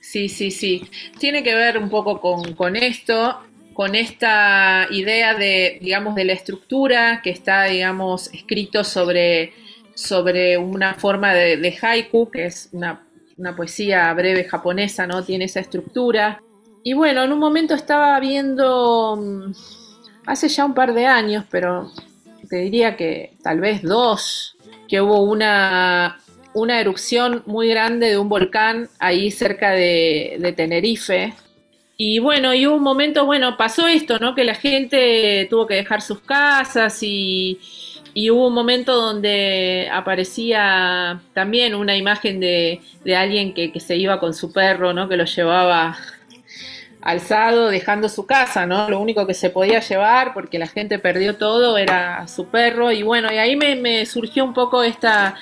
Sí, 0.00 0.28
sí, 0.28 0.50
sí. 0.50 0.88
Tiene 1.18 1.42
que 1.42 1.54
ver 1.54 1.76
un 1.78 1.90
poco 1.90 2.20
con, 2.20 2.54
con 2.54 2.76
esto, 2.76 3.40
con 3.74 3.94
esta 3.94 4.86
idea 4.90 5.34
de, 5.34 5.78
digamos, 5.80 6.14
de 6.14 6.24
la 6.24 6.32
estructura 6.32 7.20
que 7.22 7.30
está, 7.30 7.64
digamos, 7.64 8.32
escrito 8.32 8.84
sobre, 8.84 9.52
sobre 9.98 10.56
una 10.56 10.94
forma 10.94 11.34
de, 11.34 11.76
haiku, 11.82 12.30
que 12.30 12.46
es 12.46 12.68
una, 12.70 13.04
una 13.36 13.56
poesía 13.56 14.14
breve 14.14 14.44
japonesa, 14.44 15.08
¿no? 15.08 15.24
Tiene 15.24 15.46
esa 15.46 15.58
estructura. 15.58 16.40
Y 16.84 16.92
bueno, 16.92 17.24
en 17.24 17.32
un 17.32 17.40
momento 17.40 17.74
estaba 17.74 18.18
viendo, 18.20 19.16
mm, 19.16 19.52
hace 20.26 20.48
ya 20.48 20.64
un 20.64 20.74
par 20.74 20.94
de 20.94 21.06
años, 21.06 21.46
pero 21.50 21.90
te 22.48 22.58
diría 22.58 22.96
que 22.96 23.36
tal 23.42 23.58
vez 23.58 23.82
dos, 23.82 24.56
que 24.88 25.00
hubo 25.00 25.22
una, 25.22 26.20
una 26.54 26.80
erupción 26.80 27.42
muy 27.46 27.68
grande 27.68 28.06
de 28.06 28.18
un 28.18 28.28
volcán 28.28 28.88
ahí 29.00 29.32
cerca 29.32 29.72
de, 29.72 30.36
de 30.38 30.52
Tenerife. 30.52 31.34
Y 31.96 32.20
bueno, 32.20 32.54
y 32.54 32.68
hubo 32.68 32.76
un 32.76 32.84
momento, 32.84 33.26
bueno, 33.26 33.56
pasó 33.56 33.88
esto, 33.88 34.20
¿no? 34.20 34.36
Que 34.36 34.44
la 34.44 34.54
gente 34.54 35.48
tuvo 35.50 35.66
que 35.66 35.74
dejar 35.74 36.02
sus 36.02 36.20
casas 36.20 37.02
y, 37.02 37.58
y 38.14 38.30
hubo 38.30 38.48
un 38.48 38.54
momento 38.54 38.94
donde 38.94 39.88
aparecía 39.92 41.20
también 41.34 41.74
una 41.74 41.96
imagen 41.96 42.40
de, 42.40 42.80
de 43.04 43.16
alguien 43.16 43.54
que, 43.54 43.72
que 43.72 43.80
se 43.80 43.96
iba 43.96 44.20
con 44.20 44.34
su 44.34 44.52
perro, 44.52 44.92
¿no? 44.92 45.08
Que 45.08 45.16
lo 45.16 45.24
llevaba 45.24 45.96
alzado 47.00 47.68
dejando 47.68 48.08
su 48.08 48.26
casa, 48.26 48.66
¿no? 48.66 48.88
Lo 48.90 49.00
único 49.00 49.26
que 49.26 49.34
se 49.34 49.50
podía 49.50 49.80
llevar, 49.80 50.34
porque 50.34 50.58
la 50.58 50.66
gente 50.66 50.98
perdió 50.98 51.36
todo, 51.36 51.78
era 51.78 52.26
su 52.28 52.46
perro. 52.46 52.90
Y 52.92 53.02
bueno, 53.02 53.32
y 53.32 53.38
ahí 53.38 53.56
me, 53.56 53.76
me 53.76 54.04
surgió 54.06 54.44
un 54.44 54.52
poco 54.52 54.82
esta, 54.82 55.34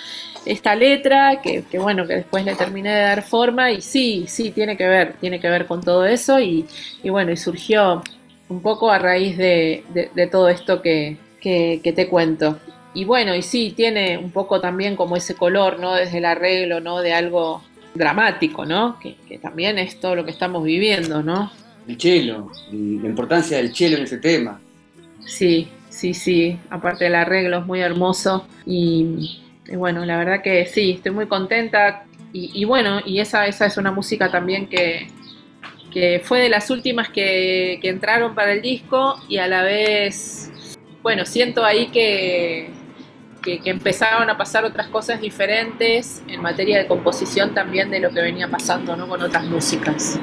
esta 0.45 0.75
letra, 0.75 1.41
que, 1.43 1.65
que, 1.65 1.79
bueno, 1.79 2.07
que 2.07 2.15
después 2.17 2.45
le 2.45 2.55
terminé 2.55 2.91
de 2.95 3.01
dar 3.03 3.23
forma. 3.23 3.73
Y 3.73 3.81
sí, 3.81 4.27
sí, 4.29 4.51
tiene 4.51 4.77
que 4.77 4.87
ver, 4.87 5.15
tiene 5.21 5.41
que 5.41 5.49
ver 5.49 5.67
con 5.67 5.83
todo 5.83 6.05
eso. 6.05 6.39
Y, 6.41 6.67
y 7.03 7.11
bueno, 7.11 7.33
y 7.33 7.37
surgió 7.37 8.03
un 8.49 8.63
poco 8.63 8.91
a 8.91 8.99
raíz 8.99 9.37
de, 9.37 9.85
de, 9.89 10.11
de 10.15 10.27
todo 10.27 10.49
esto 10.49 10.83
que, 10.83 11.17
que, 11.41 11.81
que 11.83 11.93
te 11.93 12.09
cuento. 12.09 12.59
Y 12.95 13.05
bueno, 13.05 13.35
y 13.35 13.43
sí, 13.43 13.73
tiene 13.77 14.17
un 14.17 14.31
poco 14.31 14.61
también 14.61 14.97
como 14.97 15.17
ese 15.17 15.35
color, 15.35 15.79
¿no? 15.79 15.95
Desde 15.95 16.19
el 16.19 16.25
arreglo, 16.25 16.81
¿no? 16.81 17.01
De 17.01 17.13
algo 17.13 17.63
dramático, 17.95 18.65
¿no? 18.65 18.99
Que, 18.99 19.17
que, 19.29 19.39
también 19.39 19.79
es 19.79 20.01
todo 20.01 20.15
lo 20.17 20.25
que 20.25 20.31
estamos 20.31 20.65
viviendo, 20.65 21.23
¿no? 21.23 21.51
El 21.87 21.97
chelo, 21.99 22.51
la 22.71 23.09
importancia 23.09 23.59
del 23.59 23.73
chelo 23.73 23.97
en 23.97 24.05
ese 24.05 24.19
tema. 24.19 24.61
Sí, 25.25 25.69
sí, 25.89 26.15
sí. 26.15 26.59
Aparte 26.71 27.05
del 27.05 27.15
arreglo 27.15 27.59
es 27.59 27.67
muy 27.67 27.81
hermoso 27.81 28.47
y, 28.65 29.41
y 29.69 29.77
bueno, 29.77 30.05
la 30.05 30.17
verdad 30.17 30.43
que 30.43 30.67
sí, 30.67 30.93
estoy 30.93 31.13
muy 31.13 31.27
contenta 31.27 32.05
y, 32.33 32.51
y 32.55 32.65
bueno, 32.65 33.01
y 33.05 33.21
esa, 33.21 33.47
esa 33.47 33.67
es 33.67 33.77
una 33.77 33.93
música 33.93 34.31
también 34.31 34.69
que, 34.69 35.09
que 35.93 36.21
fue 36.23 36.41
de 36.41 36.49
las 36.49 36.71
últimas 36.71 37.09
que, 37.09 37.79
que 37.81 37.89
entraron 37.89 38.35
para 38.35 38.53
el 38.53 38.63
disco 38.63 39.17
y 39.29 39.39
a 39.39 39.49
la 39.49 39.63
vez, 39.63 40.53
bueno, 41.07 41.25
siento 41.25 41.65
ahí 41.65 41.87
que 41.87 42.69
que, 43.41 43.61
que 43.61 43.71
empezaban 43.71 44.29
a 44.29 44.37
pasar 44.37 44.65
otras 44.65 44.89
cosas 44.89 45.21
diferentes 45.21 46.21
en 46.27 46.43
materia 46.43 46.79
de 46.79 46.89
composición 46.89 47.55
también 47.55 47.91
de 47.91 48.01
lo 48.01 48.11
que 48.11 48.21
venía 48.21 48.49
pasando 48.49 48.99
con 49.07 49.23
otras 49.23 49.45
músicas. 49.45 50.19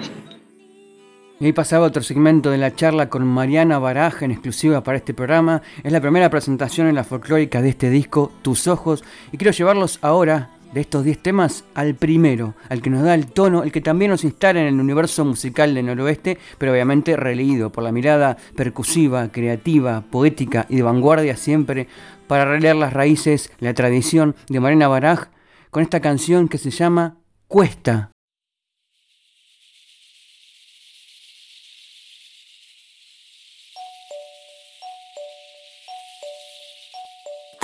Y 1.40 1.46
ahí 1.46 1.54
pasaba 1.54 1.86
otro 1.86 2.04
segmento 2.04 2.52
de 2.52 2.58
la 2.58 2.76
charla 2.76 3.08
con 3.08 3.26
Mariana 3.26 3.80
Baraja 3.80 4.26
en 4.26 4.32
exclusiva 4.32 4.84
para 4.84 4.98
este 4.98 5.14
programa. 5.14 5.62
Es 5.84 5.94
la 5.94 6.02
primera 6.02 6.30
presentación 6.30 6.88
en 6.88 6.96
la 6.96 7.06
folclórica 7.06 7.62
de 7.62 7.70
este 7.70 7.90
disco, 7.90 8.34
Tus 8.42 8.68
Ojos. 8.68 9.06
Y 9.32 9.38
quiero 9.38 9.54
llevarlos 9.54 10.00
ahora, 10.02 10.50
de 10.74 10.82
estos 10.82 11.04
10 11.04 11.20
temas, 11.20 11.66
al 11.76 11.96
primero, 11.96 12.56
al 12.70 12.82
que 12.82 12.90
nos 12.90 13.04
da 13.04 13.14
el 13.14 13.28
tono, 13.28 13.64
el 13.64 13.72
que 13.72 13.82
también 13.82 14.12
nos 14.12 14.24
instala 14.24 14.62
en 14.62 14.68
el 14.68 14.80
universo 14.80 15.24
musical 15.24 15.74
del 15.74 15.86
noroeste, 15.86 16.38
pero 16.58 16.72
obviamente 16.72 17.16
releído 17.16 17.72
por 17.72 17.84
la 17.84 17.92
mirada 17.92 18.38
percusiva, 18.56 19.30
creativa, 19.32 20.04
poética 20.10 20.66
y 20.70 20.78
de 20.78 20.84
vanguardia 20.84 21.38
siempre, 21.38 21.88
para 22.28 22.46
releer 22.46 22.76
las 22.76 22.94
raíces, 22.94 23.52
la 23.60 23.74
tradición 23.74 24.36
de 24.50 24.60
Mariana 24.60 24.88
Baraj, 24.88 25.28
con 25.70 25.84
esta 25.84 26.00
canción 26.00 26.48
que 26.48 26.58
se 26.58 26.72
llama 26.72 27.18
Cuesta. 27.48 28.12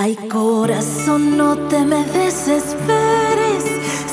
Ay 0.02 0.16
corazón, 0.30 1.36
no 1.36 1.58
te 1.68 1.84
me 1.84 2.02
desesperes 2.04 3.64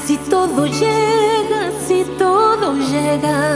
si 0.06 0.18
todo 0.18 0.66
llega, 0.66 1.72
si 1.88 2.04
todo 2.18 2.74
llega. 2.76 3.54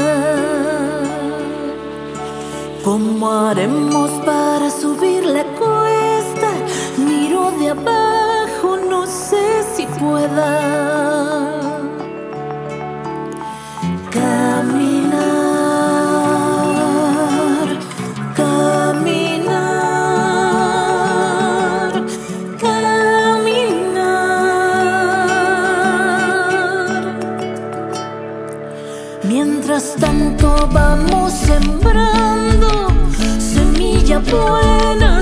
¿Cómo 2.85 3.29
haremos 3.29 4.09
semilla 34.31 35.21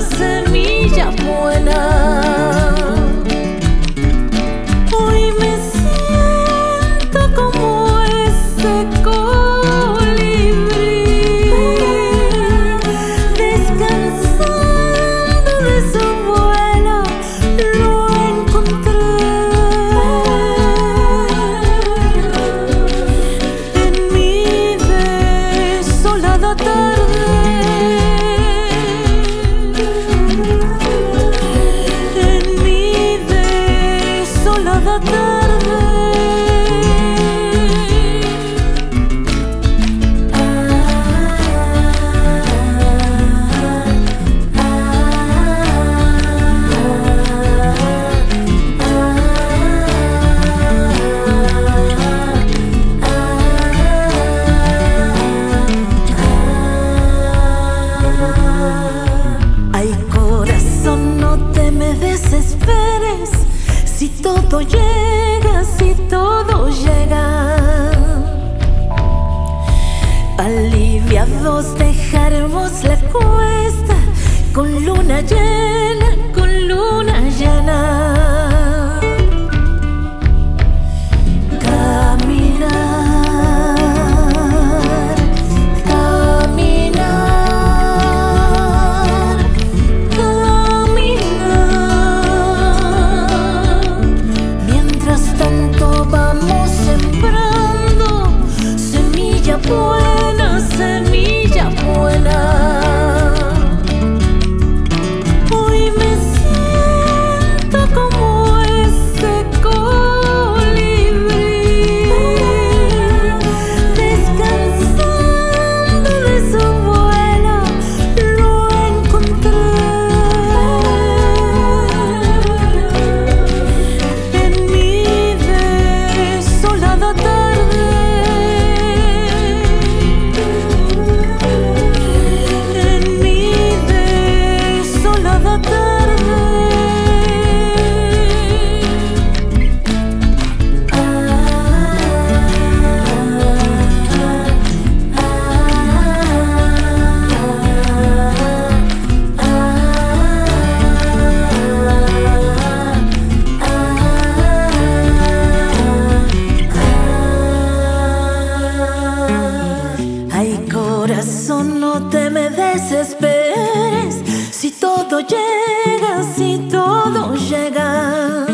desesperes 162.74 164.22
si 164.50 164.70
todo 164.70 165.20
llega, 165.20 166.22
si 166.36 166.58
todo 166.70 167.34
llega. 167.34 168.46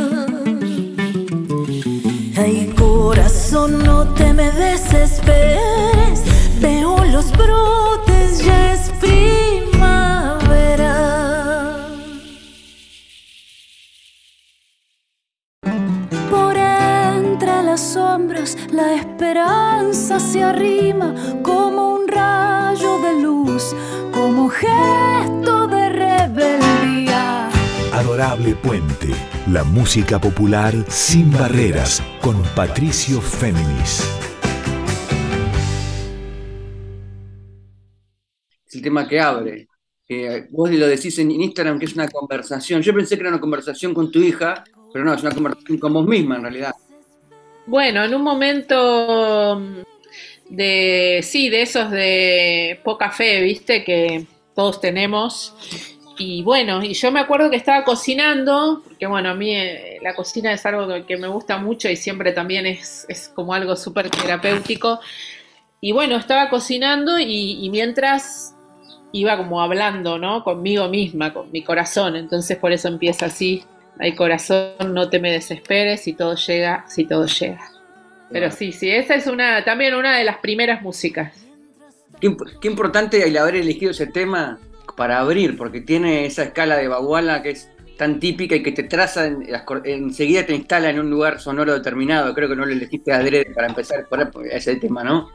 Ay 2.37 2.73
corazón, 2.77 3.85
no 3.85 4.15
te 4.15 4.33
me 4.33 4.51
desesperes, 4.53 6.23
veo 6.61 7.05
los 7.05 7.31
brotes, 7.33 8.45
ya 8.45 8.73
es 8.73 8.91
primavera. 9.01 9.27
Por 16.31 16.57
entre 16.57 17.63
las 17.63 17.81
sombras 17.81 18.57
la 18.71 18.95
esperanza 18.95 20.21
se 20.21 20.43
arrima 20.43 21.15
Adorable 28.17 28.55
Puente, 28.55 29.09
la 29.53 29.63
música 29.63 30.19
popular 30.19 30.73
sin 30.89 31.31
barreras, 31.31 32.03
con 32.23 32.43
Patricio 32.55 33.21
Féminis. 33.21 34.09
Es 38.67 38.75
el 38.75 38.81
tema 38.81 39.07
que 39.07 39.21
abre 39.21 39.69
Eh, 40.09 40.47
vos 40.51 40.71
lo 40.71 40.87
decís 40.87 41.19
en 41.19 41.31
Instagram 41.31 41.79
que 41.79 41.85
es 41.85 41.95
una 41.95 42.09
conversación. 42.09 42.81
Yo 42.81 42.95
pensé 42.95 43.17
que 43.17 43.21
era 43.21 43.29
una 43.29 43.41
conversación 43.41 43.93
con 43.93 44.11
tu 44.11 44.21
hija, 44.21 44.65
pero 44.91 45.05
no, 45.05 45.13
es 45.13 45.21
una 45.21 45.33
conversación 45.33 45.77
con 45.77 45.93
vos 45.93 46.07
misma 46.07 46.37
en 46.37 46.43
realidad. 46.43 46.73
Bueno, 47.67 48.03
en 48.03 48.15
un 48.15 48.23
momento 48.23 49.61
de, 50.49 51.21
sí, 51.23 51.51
de 51.51 51.61
esos 51.61 51.91
de 51.91 52.81
poca 52.83 53.11
fe, 53.11 53.43
viste, 53.43 53.85
que 53.85 54.27
todos 54.55 54.81
tenemos. 54.81 55.55
Y 56.19 56.43
bueno, 56.43 56.83
y 56.83 56.95
yo 56.95 57.13
me 57.13 57.21
acuerdo 57.21 57.51
que 57.51 57.57
estaba 57.57 57.85
cocinando, 57.85 58.83
porque 58.85 59.07
bueno, 59.07 59.31
a 59.31 59.35
mí 59.35 59.55
eh, 59.55 59.99
la 60.03 60.15
cocina 60.15 60.53
es 60.53 60.65
algo 60.65 61.05
que, 61.05 61.17
me 61.19 61.29
gusta 61.29 61.59
mucho 61.59 61.91
y 61.91 61.97
siempre 61.97 62.33
también 62.33 62.67
es, 62.67 63.05
es 63.09 63.29
como 63.29 63.53
algo 63.53 63.77
súper 63.77 64.09
terapéutico. 64.09 65.01
Y 65.81 65.93
bueno, 65.93 66.17
estaba 66.17 66.49
cocinando 66.49 67.19
y, 67.19 67.69
mientras 67.71 68.55
iba 69.13 69.37
como 69.37 69.61
hablando, 69.61 70.19
¿no? 70.19 70.43
Conmigo 70.43 70.89
misma, 70.89 71.35
con 71.35 71.53
mi 71.53 71.63
corazón. 71.63 72.17
Entonces 72.17 72.57
por 72.57 72.73
eso 72.73 72.89
empieza 72.89 73.27
así. 73.27 73.65
Hay 73.99 74.15
corazón, 74.15 74.95
no 74.95 75.09
te 75.09 75.21
me 75.21 75.31
desesperes, 75.31 76.07
y 76.07 76.15
todo 76.15 76.35
llega, 76.35 76.85
si 76.89 77.05
todo 77.05 77.27
llega. 77.27 77.71
Pero 78.31 78.51
sí, 78.51 78.73
sí, 78.73 78.91
esa 78.91 79.15
es 79.15 79.27
una 79.27 79.65
también 79.65 79.95
una 79.95 80.19
de 80.19 80.25
las 80.25 80.39
primeras 80.39 80.83
músicas. 80.83 81.33
Qué, 82.21 82.35
qué 82.61 82.69
importante 82.69 83.23
el 83.27 83.37
haber 83.37 83.57
elegido 83.57 83.93
ese 83.93 84.07
tema 84.07 84.59
para 84.97 85.19
abrir, 85.19 85.57
porque 85.57 85.81
tiene 85.81 86.27
esa 86.27 86.45
escala 86.45 86.77
de 86.77 86.89
baguala 86.89 87.43
que 87.43 87.51
es 87.51 87.71
tan 87.97 88.21
típica 88.21 88.57
y 88.57 88.63
que 88.63 88.73
te 88.73 88.83
traza, 88.85 89.27
en, 89.27 89.47
enseguida 89.85 90.45
te 90.45 90.55
instala 90.55 90.91
en 90.91 91.01
un 91.01 91.11
lugar 91.11 91.41
sonoro 91.41 91.75
determinado. 91.75 92.35
Creo 92.35 92.49
que 92.49 92.57
no 92.57 92.67
lo 92.67 92.73
elegiste 92.73 93.13
adrede 93.13 93.47
para 93.55 93.69
empezar 93.69 94.07
por 94.09 94.31
ese 94.51 94.77
tema, 94.77 95.03
¿no? 95.03 95.31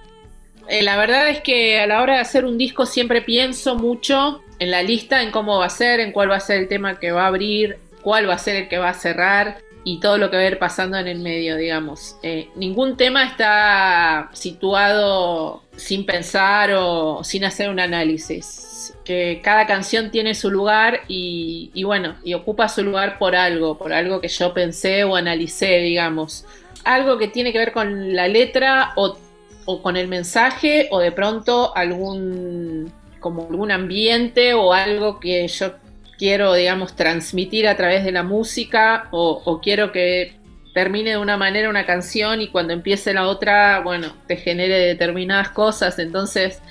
Eh, 0.67 0.83
la 0.83 0.95
verdad 0.95 1.29
es 1.29 1.41
que 1.41 1.79
a 1.79 1.87
la 1.87 2.01
hora 2.01 2.15
de 2.15 2.19
hacer 2.19 2.45
un 2.45 2.57
disco 2.57 2.85
siempre 2.85 3.21
pienso 3.21 3.75
mucho 3.75 4.41
en 4.59 4.71
la 4.71 4.83
lista, 4.83 5.21
en 5.21 5.31
cómo 5.31 5.59
va 5.59 5.65
a 5.65 5.69
ser, 5.69 5.99
en 5.99 6.11
cuál 6.11 6.29
va 6.29 6.35
a 6.35 6.39
ser 6.39 6.59
el 6.59 6.67
tema 6.67 6.99
que 6.99 7.11
va 7.11 7.23
a 7.23 7.27
abrir, 7.27 7.77
cuál 8.01 8.29
va 8.29 8.35
a 8.35 8.37
ser 8.37 8.55
el 8.55 8.69
que 8.69 8.77
va 8.77 8.89
a 8.89 8.93
cerrar 8.93 9.57
y 9.83 9.99
todo 9.99 10.17
lo 10.17 10.29
que 10.29 10.37
va 10.37 10.43
a 10.43 10.47
ir 10.47 10.59
pasando 10.59 10.97
en 10.97 11.07
el 11.07 11.19
medio, 11.19 11.57
digamos. 11.57 12.15
Eh, 12.21 12.49
ningún 12.55 12.95
tema 12.95 13.25
está 13.25 14.29
situado 14.33 15.63
sin 15.75 16.05
pensar 16.05 16.71
o 16.75 17.23
sin 17.23 17.43
hacer 17.43 17.69
un 17.69 17.79
análisis. 17.79 18.70
Que 19.03 19.41
cada 19.43 19.67
canción 19.67 20.11
tiene 20.11 20.35
su 20.35 20.49
lugar 20.49 21.01
y, 21.07 21.71
bueno, 21.83 22.15
y 22.23 22.33
ocupa 22.33 22.69
su 22.69 22.83
lugar 22.83 23.17
por 23.17 23.35
algo, 23.35 23.77
por 23.77 23.93
algo 23.93 24.21
que 24.21 24.27
yo 24.27 24.53
pensé 24.53 25.03
o 25.03 25.15
analicé, 25.15 25.79
digamos. 25.79 26.45
Algo 26.83 27.17
que 27.17 27.27
tiene 27.27 27.51
que 27.51 27.59
ver 27.59 27.71
con 27.71 28.15
la 28.15 28.27
letra 28.27 28.93
o, 28.95 29.17
o 29.65 29.81
con 29.81 29.97
el 29.97 30.07
mensaje 30.07 30.87
o 30.91 30.99
de 30.99 31.11
pronto 31.11 31.75
algún 31.75 32.91
como 33.21 33.47
algún 33.47 33.71
ambiente 33.71 34.53
o 34.53 34.73
algo 34.73 35.19
que 35.21 35.47
yo 35.47 35.75
quiero, 36.21 36.53
digamos, 36.53 36.95
transmitir 36.95 37.67
a 37.67 37.77
través 37.77 38.03
de 38.03 38.11
la 38.11 38.23
música 38.23 39.07
o, 39.11 39.59
quiero 39.59 39.91
que 39.93 40.35
termine 40.73 41.11
de 41.11 41.17
una 41.17 41.37
manera 41.37 41.69
una 41.69 41.85
canción 41.85 42.41
y 42.41 42.49
cuando 42.49 42.73
empiece 42.73 43.13
la 43.13 43.27
otra, 43.27 43.79
bueno, 43.81 44.13
te 44.27 44.35
genere 44.35 44.77
determinadas 44.77 45.49
cosas. 45.49 45.97
Entonces 45.99 46.61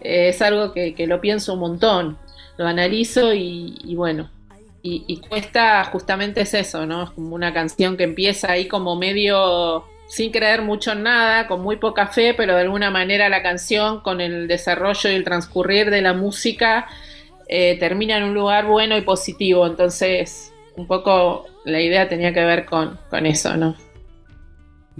es 0.00 0.42
algo 0.42 0.72
que, 0.72 0.94
lo 1.06 1.20
pienso 1.20 1.54
un 1.54 1.60
montón, 1.60 2.18
lo 2.56 2.66
analizo 2.66 3.32
y, 3.34 3.94
bueno, 3.94 4.30
y, 4.82 5.20
cuesta 5.28 5.84
justamente 5.84 6.42
es 6.42 6.54
eso, 6.54 6.86
¿no? 6.86 7.04
Es 7.04 7.10
como 7.10 7.34
una 7.34 7.52
canción 7.52 7.96
que 7.96 8.04
empieza 8.04 8.52
ahí 8.52 8.66
como 8.66 8.96
medio 8.96 9.84
sin 10.10 10.32
creer 10.32 10.62
mucho 10.62 10.92
en 10.92 11.04
nada, 11.04 11.46
con 11.46 11.62
muy 11.62 11.76
poca 11.76 12.08
fe, 12.08 12.34
pero 12.34 12.54
de 12.54 12.62
alguna 12.62 12.90
manera 12.90 13.28
la 13.28 13.42
canción 13.42 14.00
con 14.00 14.20
el 14.20 14.48
desarrollo 14.48 15.08
y 15.08 15.14
el 15.14 15.22
transcurrir 15.22 15.88
de 15.88 16.02
la 16.02 16.14
música 16.14 16.88
eh, 17.46 17.76
termina 17.78 18.16
en 18.16 18.24
un 18.24 18.34
lugar 18.34 18.66
bueno 18.66 18.96
y 18.96 19.02
positivo. 19.02 19.66
Entonces, 19.66 20.52
un 20.76 20.86
poco 20.86 21.46
la 21.64 21.80
idea 21.80 22.08
tenía 22.08 22.32
que 22.32 22.44
ver 22.44 22.64
con, 22.64 22.98
eso, 23.24 23.56
¿no? 23.56 23.76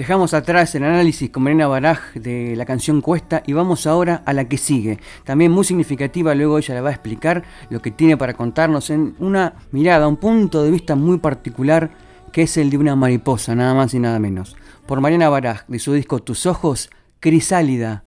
Dejamos 0.00 0.32
atrás 0.32 0.74
el 0.74 0.84
análisis 0.84 1.28
con 1.28 1.42
Marina 1.42 1.66
Baraj 1.66 2.14
de 2.14 2.56
la 2.56 2.64
canción 2.64 3.02
Cuesta 3.02 3.42
y 3.46 3.52
vamos 3.52 3.86
ahora 3.86 4.22
a 4.24 4.32
la 4.32 4.46
que 4.46 4.56
sigue. 4.56 4.98
También 5.24 5.52
muy 5.52 5.62
significativa, 5.62 6.34
luego 6.34 6.56
ella 6.56 6.76
le 6.76 6.80
va 6.80 6.88
a 6.88 6.92
explicar 6.92 7.44
lo 7.68 7.82
que 7.82 7.90
tiene 7.90 8.16
para 8.16 8.32
contarnos 8.32 8.88
en 8.88 9.14
una 9.18 9.56
mirada, 9.72 10.08
un 10.08 10.16
punto 10.16 10.62
de 10.62 10.70
vista 10.70 10.96
muy 10.96 11.18
particular 11.18 11.90
que 12.32 12.44
es 12.44 12.56
el 12.56 12.70
de 12.70 12.78
una 12.78 12.96
mariposa, 12.96 13.54
nada 13.54 13.74
más 13.74 13.92
y 13.92 13.98
nada 13.98 14.18
menos. 14.18 14.56
Por 14.86 15.02
Mariana 15.02 15.28
Baraj, 15.28 15.66
de 15.68 15.78
su 15.78 15.92
disco 15.92 16.20
Tus 16.20 16.46
Ojos, 16.46 16.88
Crisálida. 17.20 18.04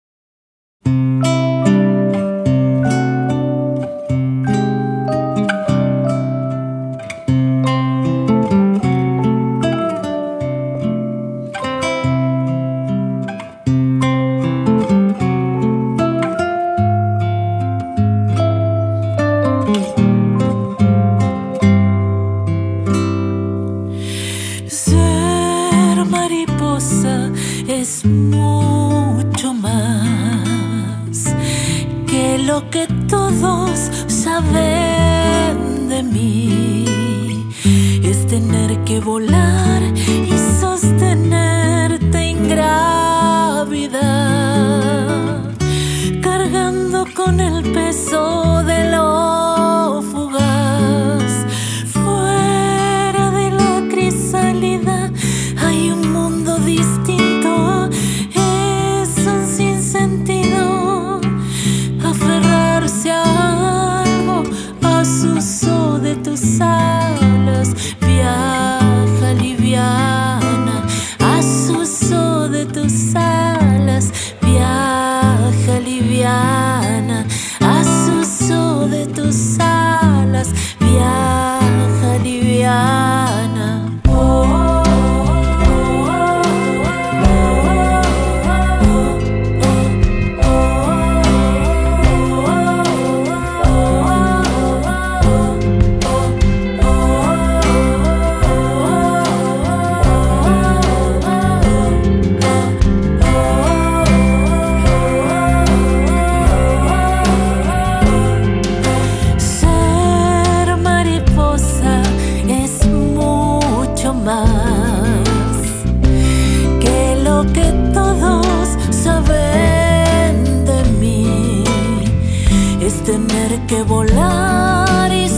tener 123.06 123.60
que 123.68 123.84
volar 123.84 125.12
y 125.12 125.28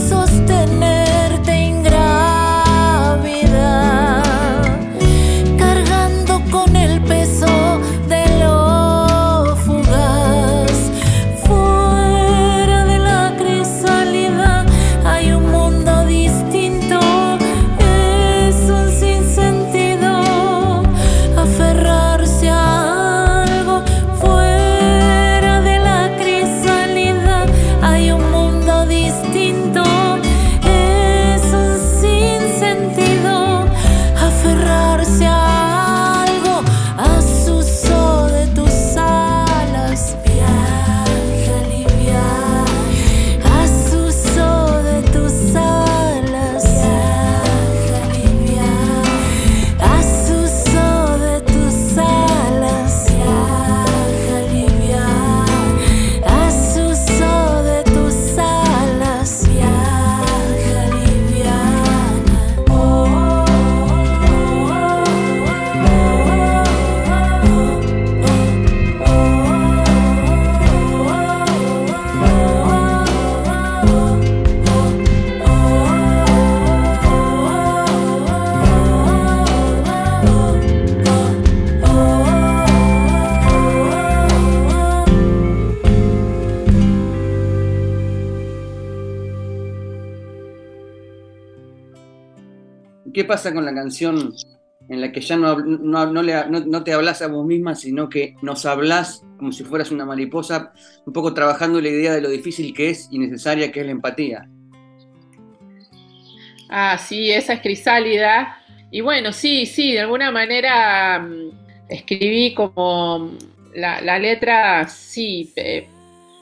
pasa 93.38 93.54
con 93.54 93.64
la 93.64 93.72
canción 93.72 94.34
en 94.88 95.00
la 95.00 95.12
que 95.12 95.20
ya 95.20 95.36
no, 95.36 95.56
no, 95.60 96.22
le, 96.24 96.34
no, 96.48 96.82
te 96.82 96.92
hablas 96.92 97.22
a 97.22 97.28
vos 97.28 97.46
misma, 97.46 97.76
sino 97.76 98.08
que 98.08 98.34
nos 98.42 98.66
hablas 98.66 99.22
como 99.38 99.52
si 99.52 99.62
fueras 99.62 99.92
una 99.92 100.04
mariposa, 100.04 100.72
un 101.06 101.12
poco 101.12 101.32
trabajando 101.34 101.80
la 101.80 101.88
idea 101.88 102.12
de 102.12 102.20
lo 102.20 102.30
difícil 102.30 102.74
que 102.74 102.90
es 102.90 103.06
y 103.12 103.20
necesaria 103.20 103.70
que 103.70 103.78
es 103.78 103.86
la 103.86 103.92
empatía? 103.92 104.48
Ah, 106.68 106.98
sí, 106.98 107.30
esa 107.30 107.52
es 107.52 107.60
crisálida. 107.60 108.58
Y 108.90 109.02
bueno, 109.02 109.32
sí, 109.32 109.66
sí, 109.66 109.92
de 109.92 110.00
alguna 110.00 110.32
manera 110.32 111.20
mm, 111.20 111.50
escribí 111.90 112.54
como 112.54 113.30
la, 113.72 114.18
letra, 114.18 114.88
sí, 114.88 115.54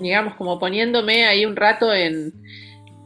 digamos, 0.00 0.34
como 0.36 0.58
poniéndome 0.58 1.26
ahí 1.26 1.44
un 1.44 1.56
rato 1.56 1.92
en, 1.92 2.32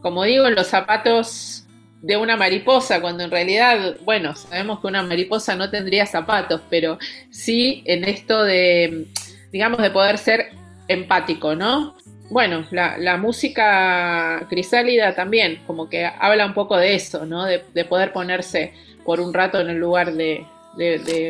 como 0.00 0.22
digo, 0.22 0.46
en 0.46 0.54
los 0.54 0.68
zapatos 0.68 1.66
de 2.02 2.16
una 2.16 2.36
mariposa, 2.36 3.00
cuando 3.00 3.24
en 3.24 3.30
realidad, 3.30 3.96
bueno, 4.04 4.34
sabemos 4.34 4.80
que 4.80 4.86
una 4.86 5.02
mariposa 5.02 5.54
no 5.54 5.70
tendría 5.70 6.06
zapatos, 6.06 6.62
pero 6.70 6.98
sí 7.30 7.82
en 7.84 8.04
esto 8.04 8.42
de, 8.42 9.06
digamos, 9.52 9.82
de 9.82 9.90
poder 9.90 10.16
ser 10.18 10.50
empático, 10.88 11.54
¿no? 11.54 11.96
Bueno, 12.30 12.64
la, 12.70 13.16
música 13.16 14.46
crisálida 14.48 15.14
también, 15.14 15.60
como 15.66 15.88
que 15.88 16.06
habla 16.06 16.46
un 16.46 16.54
poco 16.54 16.76
de 16.76 16.94
eso, 16.94 17.26
¿no? 17.26 17.44
De, 17.44 17.58
poder 17.84 18.12
ponerse 18.12 18.72
por 19.04 19.20
un 19.20 19.34
rato 19.34 19.60
en 19.60 19.68
el 19.68 19.78
lugar 19.78 20.14
de, 20.14 20.46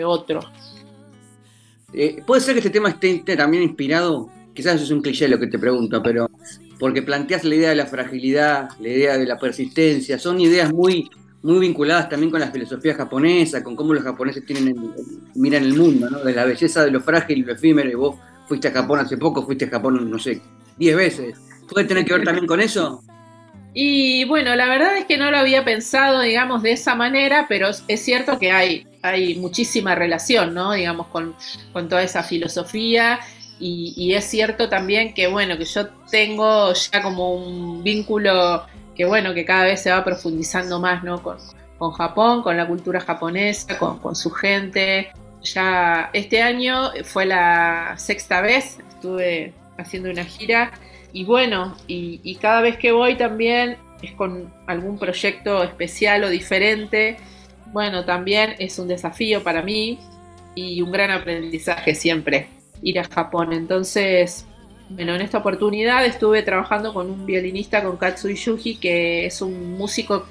otro. 0.05 0.41
Eh, 1.93 2.23
¿Puede 2.25 2.43
ser 2.43 2.55
que 2.55 2.61
este 2.61 2.71
tema 2.71 2.91
esté 2.91 3.37
también 3.37 3.63
inspirado? 3.63 4.31
Quizás 4.55 4.81
es 4.81 4.91
un 4.91 5.01
cliché 5.01 5.27
lo 5.27 5.41
que 5.41 5.47
te 5.47 5.59
pregunto, 5.59 6.03
pero 6.03 6.31
porque 6.81 7.03
planteas 7.03 7.45
la 7.45 7.55
idea 7.55 7.69
de 7.69 7.77
la 7.77 7.87
fragilidad, 7.87 8.71
la 8.81 8.89
idea 8.89 9.19
de 9.19 9.27
la 9.27 9.39
persistencia, 9.39 10.19
son 10.19 10.41
ideas 10.41 10.73
muy, 10.73 11.11
muy 11.43 11.59
vinculadas 11.59 12.09
también 12.09 12.31
con 12.31 12.41
la 12.41 12.51
filosofía 12.51 12.95
japonesa, 12.95 13.63
con 13.63 13.77
cómo 13.77 13.93
los 13.93 14.03
japoneses 14.03 14.47
tienen 14.47 14.75
miran 15.35 15.63
el 15.63 15.75
mundo, 15.75 16.09
¿no? 16.09 16.21
de 16.21 16.33
la 16.33 16.47
belleza 16.47 16.83
de 16.83 16.91
lo 16.91 17.03
frágil 17.03 17.39
y 17.39 17.43
lo 17.43 17.53
efímero, 17.53 17.91
y 17.91 17.95
vos 17.95 18.17
fuiste 18.49 18.69
a 18.69 18.73
Japón 18.73 18.99
hace 18.99 19.19
poco, 19.19 19.45
fuiste 19.45 19.67
a 19.67 19.69
Japón, 19.69 20.11
no 20.11 20.19
sé, 20.19 20.41
diez 20.79 20.97
veces. 20.97 21.39
¿Puede 21.69 21.87
tener 21.87 22.05
que 22.07 22.15
ver 22.15 22.25
también 22.25 22.47
con 22.47 22.61
eso? 22.61 23.03
Y 23.75 24.25
bueno, 24.25 24.57
la 24.57 24.67
verdad 24.67 24.97
es 24.97 25.05
que 25.05 25.19
no 25.19 25.31
lo 25.31 25.37
había 25.37 25.65
pensado, 25.65 26.23
digamos, 26.23 26.63
de 26.63 26.73
esa 26.73 26.95
manera, 26.95 27.45
pero 27.47 27.69
es 27.69 28.01
cierto 28.01 28.39
que 28.39 28.51
hay, 28.51 28.87
hay 29.03 29.37
muchísima 29.37 29.95
relación, 29.95 30.55
¿no? 30.55 30.73
Digamos, 30.73 31.09
con, 31.09 31.37
con 31.75 31.89
toda 31.91 32.03
esa 32.03 32.23
filosofía 32.23 33.21
y, 33.61 34.15
es 34.15 34.25
cierto 34.25 34.69
también 34.69 35.13
que, 35.13 35.27
bueno, 35.27 35.59
que 35.59 35.67
yo 35.67 35.89
tengo 36.11 36.73
ya 36.73 37.03
como 37.03 37.35
un 37.35 37.83
vínculo 37.83 38.65
que, 38.97 39.05
bueno, 39.05 39.35
que 39.35 39.45
cada 39.45 39.65
vez 39.65 39.83
se 39.83 39.91
va 39.91 40.03
profundizando 40.03 40.81
más, 40.81 41.05
¿no? 41.05 41.23
Con, 41.23 41.39
Japón, 41.93 42.43
con 42.43 42.57
la 42.57 42.67
cultura 42.67 43.01
japonesa, 43.01 43.79
con, 43.79 44.15
su 44.17 44.31
gente. 44.31 45.13
Ya 45.43 46.11
este 46.13 46.43
año 46.43 46.91
fue 47.05 47.25
la 47.25 47.95
sexta 47.97 48.43
vez, 48.43 48.79
estuve 48.91 49.55
haciendo 49.79 50.11
una 50.11 50.25
gira 50.25 50.73
y 51.15 51.25
bueno, 51.25 51.75
y, 51.87 52.21
y, 52.23 52.37
cada 52.37 52.61
vez 52.61 52.77
que 52.77 52.93
voy 52.93 53.17
también 53.17 53.79
es 54.03 54.13
con 54.13 54.53
algún 54.67 54.99
proyecto 54.99 55.63
especial 55.65 56.25
o 56.25 56.29
diferente. 56.29 57.17
Bueno, 57.73 58.05
también 58.05 58.57
es 58.59 58.79
un 58.79 58.89
desafío 58.89 59.43
para 59.43 59.63
mí 59.63 59.99
y 60.55 60.83
un 60.83 60.93
gran 60.93 61.11
aprendizaje 61.11 61.95
siempre 61.95 62.60
ir 62.83 62.99
a 62.99 63.05
Japón. 63.05 63.53
Entonces, 63.53 64.47
bueno, 64.91 65.15
en 65.15 65.21
esta 65.21 65.39
oportunidad 65.39 66.05
estuve 66.05 66.43
trabajando 66.43 66.93
con 66.93 67.09
un 67.09 67.25
violinista, 67.25 67.81
con 67.83 67.97
Katsui 67.97 68.35
Yuji, 68.35 68.75
que 68.77 69.25
es 69.25 69.41
un 69.41 69.79
músico 69.79 70.27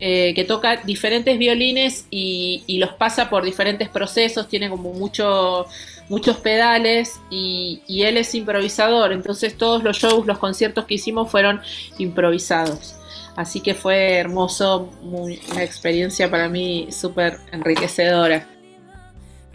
eh, 0.00 0.32
que 0.34 0.44
toca 0.44 0.76
diferentes 0.76 1.38
violines 1.38 2.06
y, 2.10 2.78
los 2.78 2.94
pasa 2.94 3.28
por 3.28 3.44
diferentes 3.44 3.90
procesos, 3.90 4.48
tiene 4.48 4.70
como 4.70 4.94
mucho, 4.94 5.66
muchos 6.08 6.38
pedales 6.38 7.20
y, 7.30 7.82
él 7.86 8.16
es 8.16 8.34
improvisador, 8.34 9.12
entonces 9.12 9.58
todos 9.58 9.84
los 9.84 9.98
shows, 9.98 10.26
los 10.26 10.38
conciertos 10.38 10.86
que 10.86 10.94
hicimos 10.94 11.30
fueron 11.30 11.60
improvisados. 11.98 12.94
Así 13.36 13.60
que 13.60 13.74
fue 13.74 14.14
hermoso, 14.14 14.90
una 15.02 15.62
experiencia 15.62 16.30
para 16.30 16.48
mí 16.48 16.88
súper 16.90 17.38
enriquecedora. 17.52 18.46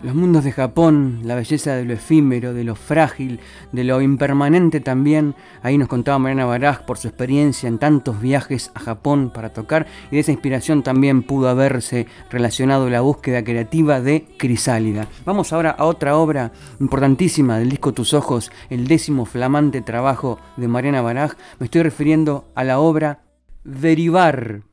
Los 0.04 0.16
mundos 0.16 0.44
de 0.44 0.52
Japón, 0.52 1.22
la 1.24 1.36
belleza 1.36 1.76
de 1.76 1.86
lo 1.86 1.94
efímero, 1.94 2.54
de 2.54 2.66
lo 2.66 2.76
frágil, 2.76 3.40
de 3.72 3.86
lo 3.86 4.02
impermanente 4.02 4.82
también. 4.82 5.34
Ahí 5.62 5.78
nos 5.78 5.88
contaba 5.88 6.20
Mariana 6.20 6.44
Baraj 6.44 6.84
por 6.84 6.98
su 6.98 7.08
experiencia 7.08 7.70
en 7.70 7.80
tantos 7.80 8.20
viajes 8.20 8.70
a 8.74 8.82
Japón 8.82 9.32
para 9.34 9.54
tocar 9.54 9.88
y 10.12 10.16
de 10.16 10.20
esa 10.20 10.34
inspiración 10.34 10.84
también 10.84 11.24
pudo 11.24 11.48
haberse 11.48 12.06
relacionado 12.30 12.90
la 12.90 13.00
búsqueda 13.00 13.46
creativa 13.46 14.02
de 14.02 14.28
Crisálida. 14.38 15.08
Vamos 15.24 15.54
ahora 15.54 15.72
a 15.72 15.86
otra 15.86 16.18
obra 16.18 16.52
importantísima 16.82 17.58
del 17.58 17.70
disco 17.70 17.94
Tus 17.94 18.14
Ojos, 18.14 18.52
el 18.70 18.88
décimo 18.88 19.24
flamante 19.24 19.80
trabajo 19.80 20.38
de 20.58 20.68
Mariana 20.68 21.02
Baraj. 21.02 21.36
Me 21.60 21.66
estoy 21.68 21.82
refiriendo 21.82 22.52
a 22.56 22.66
la 22.66 22.80
obra 22.80 23.24
Derivar 23.64 24.64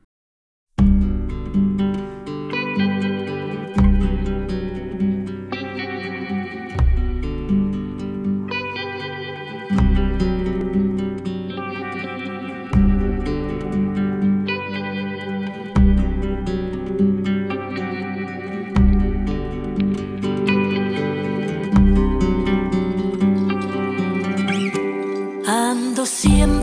passieren. 26.21 26.60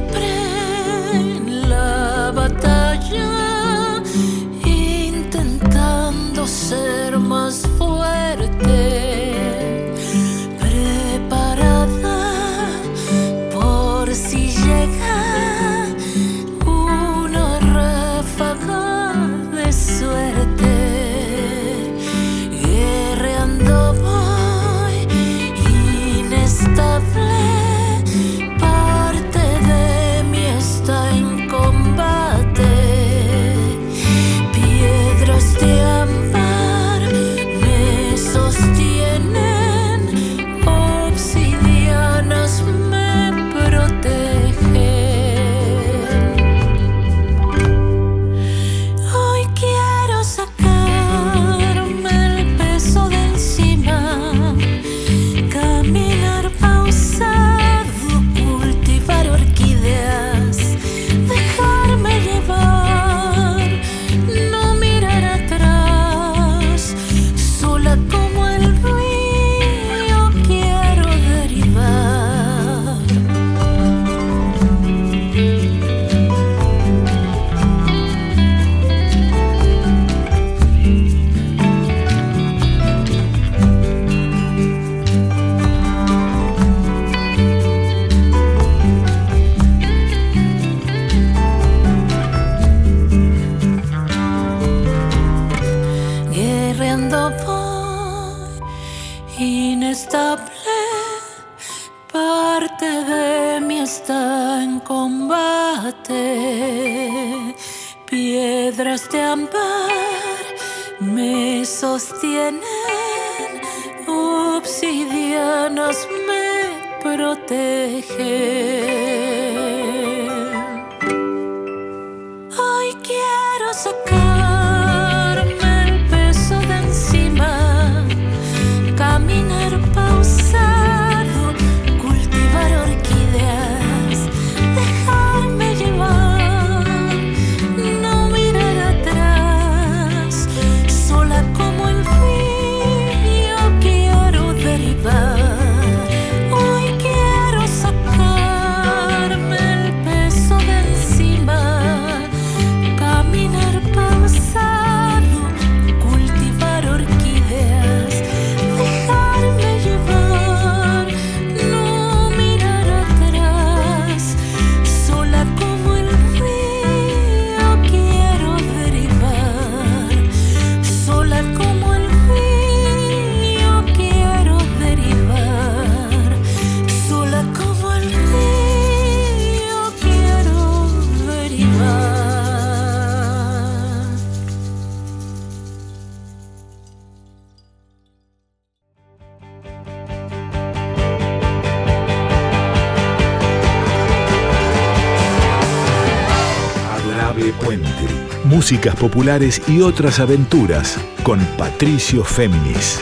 Músicas 198.71 198.97
populares 198.97 199.63
y 199.67 199.81
otras 199.81 200.21
aventuras 200.21 200.99
con 201.23 201.41
Patricio 201.57 202.23
Féminis. 202.23 203.01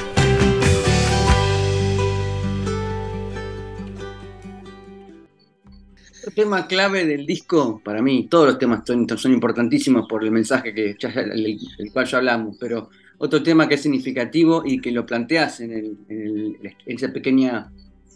El 6.26 6.34
tema 6.34 6.66
clave 6.66 7.04
del 7.06 7.24
disco, 7.24 7.80
para 7.84 8.02
mí, 8.02 8.26
todos 8.30 8.46
los 8.46 8.58
temas 8.58 8.82
son, 8.86 9.08
son 9.16 9.32
importantísimos 9.32 10.06
por 10.08 10.24
el 10.24 10.30
mensaje 10.32 10.74
que 10.74 10.96
ya, 10.98 11.08
el, 11.08 11.58
el 11.78 11.92
cual 11.92 12.06
ya 12.06 12.18
hablamos, 12.18 12.56
pero 12.58 12.90
otro 13.18 13.42
tema 13.42 13.68
que 13.68 13.76
es 13.76 13.82
significativo 13.82 14.62
y 14.64 14.80
que 14.80 14.90
lo 14.90 15.06
planteas 15.06 15.60
en, 15.60 15.72
el- 15.72 15.96
en 16.08 16.20
el- 16.20 16.56
en 16.86 16.96
esa 16.96 17.12
pequeña 17.12 17.70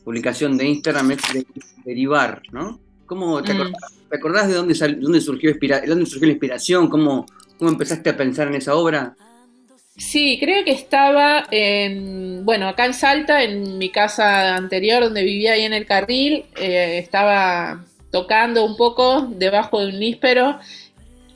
publicación 0.05 0.57
de 0.57 0.67
Instagram 0.67 1.13
es 1.13 1.19
de- 1.33 1.47
derivar, 1.85 2.43
¿no? 2.53 2.81
¿Cómo 3.07 3.43
te 3.43 3.55
Mm. 3.55 3.57
acordás, 3.61 3.81
te 4.09 4.17
acordás 4.17 4.49
de 4.49 4.55
dónde, 4.55 4.75
sal- 4.75 5.01
dónde, 5.01 5.21
surgió, 5.21 5.51
inspira- 5.51 5.83
dónde 5.87 6.07
surgió 6.07 6.27
la 6.27 6.33
inspiración? 6.33 6.89
¿Cómo, 6.89 7.27
¿Cómo 7.61 7.73
empezaste 7.73 8.09
a 8.09 8.17
pensar 8.17 8.49
en 8.49 8.55
esa 8.55 8.75
obra? 8.75 9.15
Sí, 9.95 10.39
creo 10.41 10.65
que 10.65 10.71
estaba 10.71 11.45
en, 11.51 12.43
bueno, 12.47 12.67
acá 12.67 12.87
en 12.87 12.95
Salta, 12.95 13.43
en 13.43 13.77
mi 13.77 13.91
casa 13.91 14.57
anterior 14.57 15.03
donde 15.05 15.23
vivía 15.23 15.53
ahí 15.53 15.65
en 15.65 15.75
el 15.75 15.85
carril, 15.85 16.47
eh, 16.57 16.97
estaba 16.97 17.85
tocando 18.11 18.65
un 18.65 18.79
poco 18.79 19.29
debajo 19.33 19.79
de 19.81 19.89
un 19.93 20.01
níspero. 20.01 20.59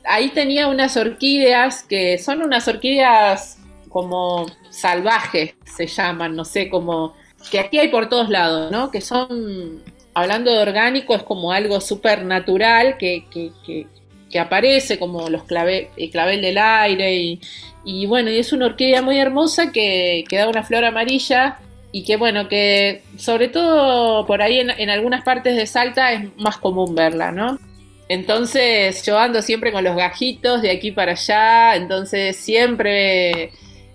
Ahí 0.03 0.29
tenía 0.29 0.67
unas 0.67 0.97
orquídeas 0.97 1.83
que 1.83 2.17
son 2.17 2.41
unas 2.41 2.67
orquídeas 2.67 3.59
como 3.89 4.47
salvajes, 4.71 5.53
se 5.77 5.85
llaman, 5.85 6.35
no 6.35 6.43
sé, 6.43 6.69
como 6.71 7.13
que 7.51 7.59
aquí 7.59 7.77
hay 7.77 7.89
por 7.89 8.09
todos 8.09 8.31
lados, 8.31 8.71
¿no? 8.71 8.89
Que 8.89 8.99
son, 8.99 9.83
hablando 10.15 10.51
de 10.51 10.57
orgánico, 10.57 11.13
es 11.13 11.21
como 11.21 11.51
algo 11.51 11.79
súper 11.81 12.25
natural 12.25 12.97
que, 12.97 13.27
que, 13.29 13.51
que- 13.63 13.87
que 14.29 14.39
aparece, 14.39 14.99
como 14.99 15.29
los 15.29 15.43
el 15.49 16.09
clavel 16.11 16.41
del 16.41 16.57
aire 16.57 17.39
y, 17.83 18.05
bueno, 18.07 18.31
y 18.31 18.39
es 18.39 18.51
una 18.51 18.65
orquídea 18.65 19.01
muy 19.01 19.17
hermosa 19.17 19.71
que, 19.71 20.23
da 20.31 20.49
una 20.49 20.63
flor 20.63 20.85
amarilla 20.85 21.59
y 21.91 22.03
que 22.03 22.17
bueno, 22.17 22.49
que 22.49 23.03
sobre 23.17 23.47
todo 23.47 24.25
por 24.25 24.41
ahí 24.41 24.59
en, 24.59 24.69
en 24.71 24.89
algunas 24.89 25.23
partes 25.23 25.55
de 25.55 25.65
Salta 25.65 26.11
es 26.11 26.35
más 26.37 26.57
común 26.57 26.95
verla, 26.95 27.31
¿no? 27.31 27.59
Entonces 28.07 29.03
yo 29.05 29.17
ando 29.17 29.41
siempre 29.41 29.71
con 29.71 29.83
los 29.83 29.95
gajitos 29.95 30.61
de 30.61 30.71
aquí 30.71 30.91
para 30.91 31.13
allá, 31.13 31.75
entonces 31.75 32.35
siempre 32.35 33.51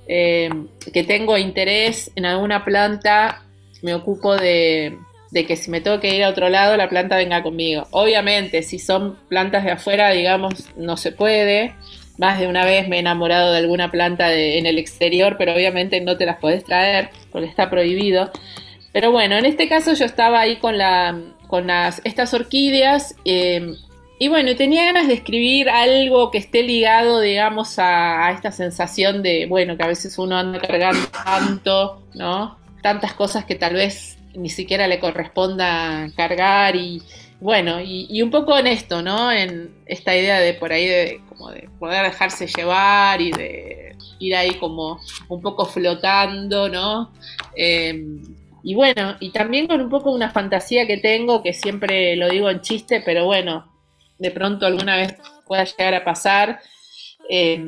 eh, 0.08 0.50
que 0.92 1.04
tengo 1.04 1.38
interés 1.38 2.10
en 2.16 2.26
alguna 2.26 2.64
planta 2.64 3.44
me 3.82 3.94
ocupo 3.94 4.36
de, 4.36 4.98
de 5.30 5.46
que 5.46 5.56
si 5.56 5.70
me 5.70 5.80
tengo 5.80 6.00
que 6.00 6.14
ir 6.14 6.24
a 6.24 6.28
otro 6.28 6.48
lado 6.48 6.76
la 6.76 6.88
planta 6.88 7.16
venga 7.16 7.42
conmigo. 7.42 7.86
Obviamente 7.90 8.62
si 8.62 8.78
son 8.78 9.16
plantas 9.28 9.64
de 9.64 9.72
afuera, 9.72 10.10
digamos, 10.10 10.68
no 10.76 10.96
se 10.96 11.12
puede, 11.12 11.74
más 12.18 12.38
de 12.38 12.48
una 12.48 12.64
vez 12.64 12.88
me 12.88 12.96
he 12.96 13.00
enamorado 13.00 13.52
de 13.52 13.58
alguna 13.58 13.90
planta 13.90 14.32
en 14.34 14.66
el 14.66 14.78
exterior, 14.78 15.36
pero 15.38 15.54
obviamente 15.54 16.00
no 16.00 16.16
te 16.16 16.26
las 16.26 16.38
podés 16.38 16.64
traer 16.64 17.10
porque 17.30 17.48
está 17.48 17.70
prohibido. 17.70 18.30
Pero 18.92 19.12
bueno, 19.12 19.36
en 19.36 19.46
este 19.46 19.68
caso 19.68 19.94
yo 19.94 20.04
estaba 20.04 20.40
ahí 20.40 20.56
con, 20.56 20.76
la, 20.76 21.18
con 21.46 21.68
las, 21.68 22.00
estas 22.04 22.34
orquídeas 22.34 23.14
eh, 23.24 23.74
y 24.18 24.28
bueno, 24.28 24.54
tenía 24.54 24.84
ganas 24.84 25.06
de 25.06 25.14
escribir 25.14 25.70
algo 25.70 26.30
que 26.30 26.36
esté 26.36 26.62
ligado, 26.62 27.20
digamos, 27.20 27.78
a, 27.78 28.26
a 28.26 28.32
esta 28.32 28.52
sensación 28.52 29.22
de, 29.22 29.46
bueno, 29.46 29.78
que 29.78 29.82
a 29.82 29.86
veces 29.86 30.18
uno 30.18 30.36
anda 30.36 30.58
cargando 30.58 31.06
tanto, 31.24 32.02
¿no? 32.12 32.58
Tantas 32.82 33.14
cosas 33.14 33.46
que 33.46 33.54
tal 33.54 33.72
vez 33.72 34.19
ni 34.34 34.48
siquiera 34.48 34.86
le 34.86 35.00
corresponda 35.00 36.10
cargar 36.16 36.76
y, 36.76 37.02
bueno, 37.40 37.80
y, 37.80 38.20
un 38.22 38.30
poco 38.30 38.56
en 38.58 38.66
esto, 38.66 39.02
¿no? 39.02 39.32
En 39.32 39.74
esta 39.86 40.14
idea 40.16 40.40
de 40.40 40.54
por 40.54 40.72
ahí 40.72 40.86
de 40.86 41.20
como 41.28 41.50
de 41.50 41.68
poder 41.78 42.04
dejarse 42.04 42.46
llevar 42.46 43.20
y 43.20 43.32
de 43.32 43.96
ir 44.18 44.36
ahí 44.36 44.54
como 44.54 45.00
un 45.28 45.40
poco 45.40 45.64
flotando, 45.64 46.68
¿no? 46.68 47.12
Eh, 47.56 48.04
y 48.62 48.74
bueno, 48.74 49.16
y 49.20 49.30
también 49.30 49.66
con 49.66 49.80
un 49.80 49.88
poco 49.88 50.10
una 50.10 50.30
fantasía 50.30 50.86
que 50.86 50.98
tengo, 50.98 51.42
que 51.42 51.54
siempre 51.54 52.14
lo 52.16 52.28
digo 52.28 52.50
en 52.50 52.60
chiste, 52.60 53.02
pero 53.04 53.24
bueno, 53.24 53.72
de 54.18 54.30
pronto 54.30 54.66
alguna 54.66 54.96
vez 54.96 55.16
pueda 55.46 55.64
llegar 55.64 55.94
a 55.94 56.04
pasar, 56.04 56.60
eh, 57.28 57.62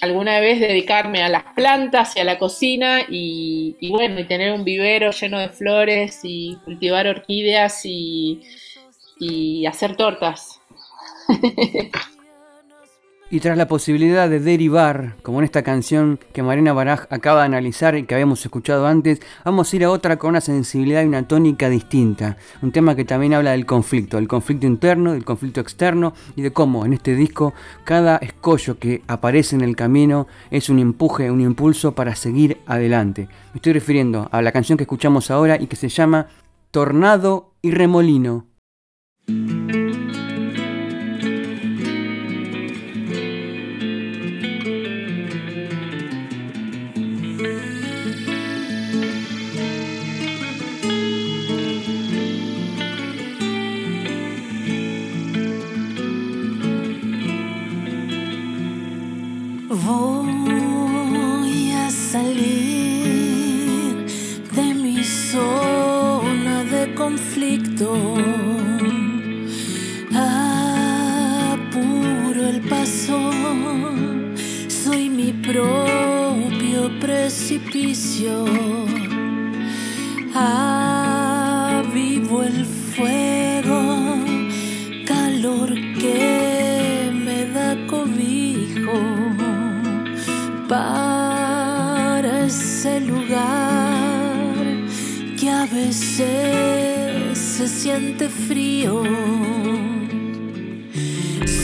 alguna 0.00 0.40
vez 0.40 0.60
dedicarme 0.60 1.22
a 1.22 1.28
las 1.28 1.44
plantas 1.54 2.16
y 2.16 2.20
a 2.20 2.24
la 2.24 2.38
cocina 2.38 3.00
y, 3.08 3.76
bueno, 3.90 4.20
y 4.20 4.24
tener 4.24 4.52
un 4.52 4.64
vivero 4.64 5.10
lleno 5.10 5.38
de 5.38 5.48
flores 5.48 6.20
y 6.22 6.56
cultivar 6.64 7.06
orquídeas 7.06 7.80
y, 7.84 8.42
y 9.18 9.66
hacer 9.66 9.96
tortas. 9.96 10.60
Y 13.30 13.40
tras 13.40 13.58
la 13.58 13.68
posibilidad 13.68 14.30
de 14.30 14.40
derivar, 14.40 15.16
como 15.22 15.40
en 15.40 15.44
esta 15.44 15.62
canción 15.62 16.18
que 16.32 16.42
Marina 16.42 16.72
Baraj 16.72 17.08
acaba 17.10 17.40
de 17.40 17.46
analizar 17.46 17.94
y 17.94 18.04
que 18.04 18.14
habíamos 18.14 18.42
escuchado 18.42 18.86
antes, 18.86 19.20
vamos 19.44 19.70
a 19.70 19.76
ir 19.76 19.84
a 19.84 19.90
otra 19.90 20.16
con 20.16 20.30
una 20.30 20.40
sensibilidad 20.40 21.02
y 21.02 21.08
una 21.08 21.28
tónica 21.28 21.68
distinta. 21.68 22.38
Un 22.62 22.72
tema 22.72 22.96
que 22.96 23.04
también 23.04 23.34
habla 23.34 23.50
del 23.50 23.66
conflicto, 23.66 24.16
del 24.16 24.28
conflicto 24.28 24.66
interno, 24.66 25.12
del 25.12 25.26
conflicto 25.26 25.60
externo 25.60 26.14
y 26.36 26.42
de 26.42 26.54
cómo 26.54 26.86
en 26.86 26.94
este 26.94 27.14
disco 27.14 27.52
cada 27.84 28.16
escollo 28.16 28.78
que 28.78 29.02
aparece 29.06 29.56
en 29.56 29.62
el 29.62 29.76
camino 29.76 30.26
es 30.50 30.70
un 30.70 30.78
empuje, 30.78 31.30
un 31.30 31.42
impulso 31.42 31.92
para 31.92 32.14
seguir 32.14 32.56
adelante. 32.64 33.28
Me 33.52 33.58
estoy 33.58 33.74
refiriendo 33.74 34.30
a 34.32 34.40
la 34.40 34.52
canción 34.52 34.78
que 34.78 34.84
escuchamos 34.84 35.30
ahora 35.30 35.60
y 35.60 35.66
que 35.66 35.76
se 35.76 35.90
llama 35.90 36.28
Tornado 36.70 37.52
y 37.60 37.72
Remolino. 37.72 38.46
Precipicio. 77.98 78.44
Avivo 80.34 81.82
el 82.44 82.64
fuego, 82.64 84.18
calor 85.04 85.74
que 85.98 87.10
me 87.12 87.46
da 87.46 87.76
cobijo 87.86 89.00
para 90.68 92.46
ese 92.46 93.00
lugar 93.00 94.54
que 95.38 95.50
a 95.50 95.66
veces 95.66 97.36
se 97.36 97.66
siente 97.66 98.28
frío. 98.28 99.02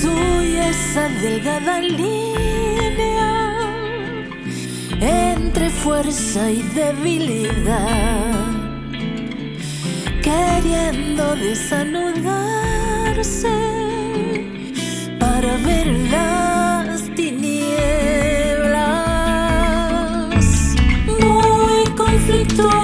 Soy 0.01 0.57
esa 0.57 1.09
delgada 1.09 1.80
línea 1.80 2.35
entre 5.55 5.70
fuerza 5.70 6.50
y 6.50 6.62
debilidad, 6.74 8.34
queriendo 10.20 11.36
desanudarse 11.36 12.34
para 15.20 15.57
ver 15.59 15.86
las 16.11 17.02
tinieblas. 17.14 17.55
Muy 21.07 21.84
conflictuada, 21.96 22.84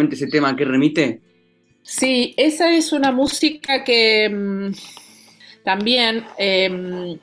ese 0.00 0.26
tema 0.26 0.50
a 0.50 0.56
qué 0.56 0.64
remite? 0.64 1.20
Sí, 1.82 2.34
esa 2.36 2.70
es 2.74 2.92
una 2.92 3.12
música 3.12 3.82
que 3.82 4.28
mm, 4.28 4.72
también 5.64 6.24
em, 6.36 7.18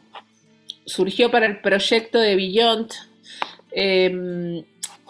surgió 0.86 1.30
para 1.30 1.46
el 1.46 1.62
proyecto 1.62 2.20
de 2.20 2.36
Beyond. 2.36 2.92
em, 3.72 4.64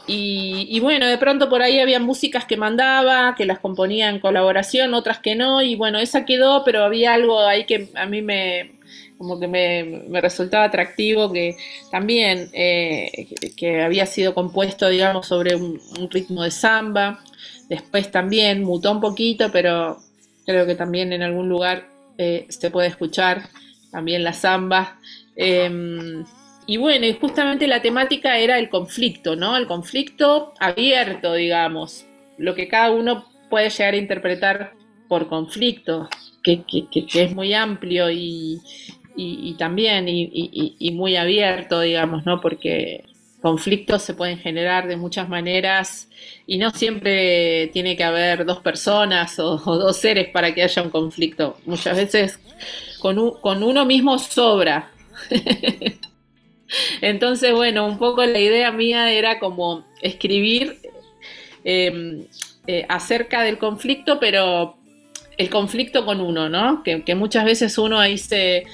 y, 0.07 0.79
bueno, 0.81 1.07
de 1.07 1.17
pronto 1.17 1.49
por 1.49 1.63
ahí 1.63 1.79
había 1.79 1.99
músicas 1.99 2.45
que 2.45 2.57
mandaba, 2.57 3.33
que 3.35 3.45
las 3.45 3.59
componía 3.59 4.09
en 4.09 4.19
colaboración, 4.19 4.93
otras 4.93 5.19
que 5.19 5.35
no, 5.35 5.63
y 5.63 5.75
bueno, 5.75 5.99
esa 5.99 6.25
quedó, 6.25 6.63
pero 6.63 6.83
había 6.83 7.13
algo 7.13 7.39
ahí 7.39 7.65
que 7.65 7.89
a 7.95 8.05
mí 8.05 8.21
me, 8.21 8.73
como 9.17 9.39
que 9.39 9.47
me, 9.47 10.21
resultaba 10.21 10.65
atractivo, 10.65 11.31
que 11.31 11.55
también 11.91 12.49
eh, 12.53 13.29
que, 13.57 13.81
había 13.81 14.05
sido 14.05 14.35
compuesto, 14.35 14.89
digamos, 14.89 15.27
sobre 15.27 15.55
un 15.55 15.79
ritmo 16.11 16.43
de 16.43 16.51
samba. 16.51 17.23
Después 17.69 18.11
también 18.11 18.63
mutó 18.63 18.91
un 18.91 19.01
poquito, 19.01 19.51
pero 19.51 19.97
creo 20.45 20.65
que 20.65 20.75
también 20.75 21.13
en 21.13 21.23
algún 21.23 21.49
lugar 21.49 21.87
eh, 22.17 22.45
se 22.49 22.69
puede 22.71 22.87
escuchar 22.89 23.49
también 23.91 24.23
la 24.23 24.33
samba. 24.33 24.99
Em, 25.35 26.23
y 26.67 26.77
bueno, 26.77 27.05
y 27.05 27.13
justamente 27.13 27.67
la 27.67 27.81
temática 27.81 28.37
era 28.37 28.57
el 28.59 28.69
conflicto, 28.69 29.35
¿no? 29.35 29.55
El 29.57 29.67
conflicto 29.67 30.53
abierto, 30.59 31.33
digamos. 31.33 32.05
Lo 32.37 32.55
que 32.55 32.67
cada 32.67 32.91
uno 32.91 33.25
puede 33.49 33.69
llegar 33.69 33.93
a 33.93 33.97
interpretar 33.97 34.73
por 35.07 35.27
conflicto, 35.27 36.09
que, 36.43 36.63
que- 36.63 36.87
que- 36.91 37.05
que 37.05 37.23
es 37.23 37.35
muy 37.35 37.53
amplio 37.53 38.09
y, 38.11 38.59
y- 39.15 39.49
y 39.49 39.53
también 39.57 40.07
y, 40.09 40.23
y- 40.33 40.75
y 40.79 40.91
muy 40.91 41.15
abierto, 41.15 41.81
digamos, 41.81 42.25
¿no? 42.25 42.41
Porque 42.41 43.03
conflictos 43.45 44.01
se 44.01 44.15
pueden 44.15 44.39
generar 44.39 44.87
de 44.87 44.97
muchas 44.97 45.29
maneras 45.29 46.09
y 46.47 46.57
no 46.57 46.71
siempre 46.71 47.67
tiene 47.67 47.95
que 47.95 48.03
haber 48.03 48.43
dos 48.43 48.57
personas 48.57 49.37
o, 49.37 49.59
dos 49.59 49.97
seres 49.97 50.29
para 50.29 50.55
que 50.55 50.63
haya 50.63 50.81
un 50.81 50.89
conflicto. 50.89 51.55
Muchas 51.67 51.95
veces 51.95 52.39
con, 52.97 53.19
uno 53.61 53.85
mismo 53.85 54.17
sobra. 54.17 54.89
Entonces, 57.01 57.53
bueno, 57.53 57.85
un 57.85 57.99
poco 57.99 58.25
la 58.25 58.39
idea 58.39 58.71
mía 58.71 59.11
era 59.11 59.37
como 59.37 59.85
escribir 60.01 60.79
eh, 61.63 62.25
eh, 62.65 62.87
acerca 62.89 63.43
del 63.43 63.59
conflicto, 63.59 64.19
pero 64.19 64.75
el 65.37 65.51
conflicto 65.51 66.03
con 66.03 66.19
uno, 66.19 66.49
¿no? 66.49 66.81
Que, 66.81 67.03
que 67.03 67.13
muchas 67.13 67.45
veces 67.45 67.77
uno 67.77 67.99
ahí 67.99 68.17
se, 68.17 68.65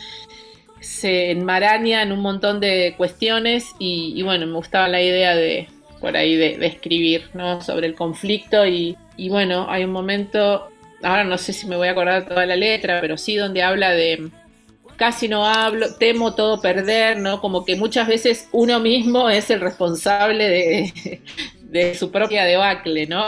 se 0.82 1.32
enmaraña 1.32 2.01
en 2.01 2.11
un 2.11 2.19
montón 2.19 2.59
de 2.59 2.95
cuestiones 2.97 3.67
y, 3.79 4.21
bueno, 4.23 4.45
me 4.47 4.53
gustaba 4.53 4.88
la 4.88 5.01
idea 5.01 5.36
de 5.36 5.67
por 5.99 6.17
ahí 6.17 6.36
de, 6.36 6.65
escribir 6.65 7.29
¿no? 7.34 7.61
sobre 7.61 7.88
el 7.88 7.95
conflicto 7.95 8.65
y, 8.65 8.97
y, 9.15 9.29
bueno, 9.29 9.67
hay 9.69 9.84
un 9.86 9.91
momento, 9.91 10.67
ahora 11.03 11.23
no 11.23 11.38
sé 11.38 11.53
si 11.53 11.67
me 11.67 11.77
voy 11.77 11.88
a 11.88 11.91
acordar 11.91 12.27
toda 12.27 12.45
la 12.45 12.55
letra, 12.55 12.99
pero 12.99 13.17
sí 13.17 13.36
donde 13.36 13.63
habla 13.63 13.91
de 13.91 14.29
casi 14.97 15.27
no 15.27 15.47
hablo, 15.47 15.95
temo 15.95 16.36
todo 16.36 16.61
perder, 16.61 17.17
¿no? 17.17 17.41
Como 17.41 17.65
que 17.65 17.75
muchas 17.75 18.07
veces 18.07 18.47
uno 18.51 18.79
mismo 18.79 19.32
es 19.32 19.49
el 19.49 19.59
responsable 19.59 20.47
de, 20.47 21.21
de 21.63 21.95
su 21.95 22.11
propia 22.11 22.43
debacle, 22.43 23.07
¿no? 23.07 23.25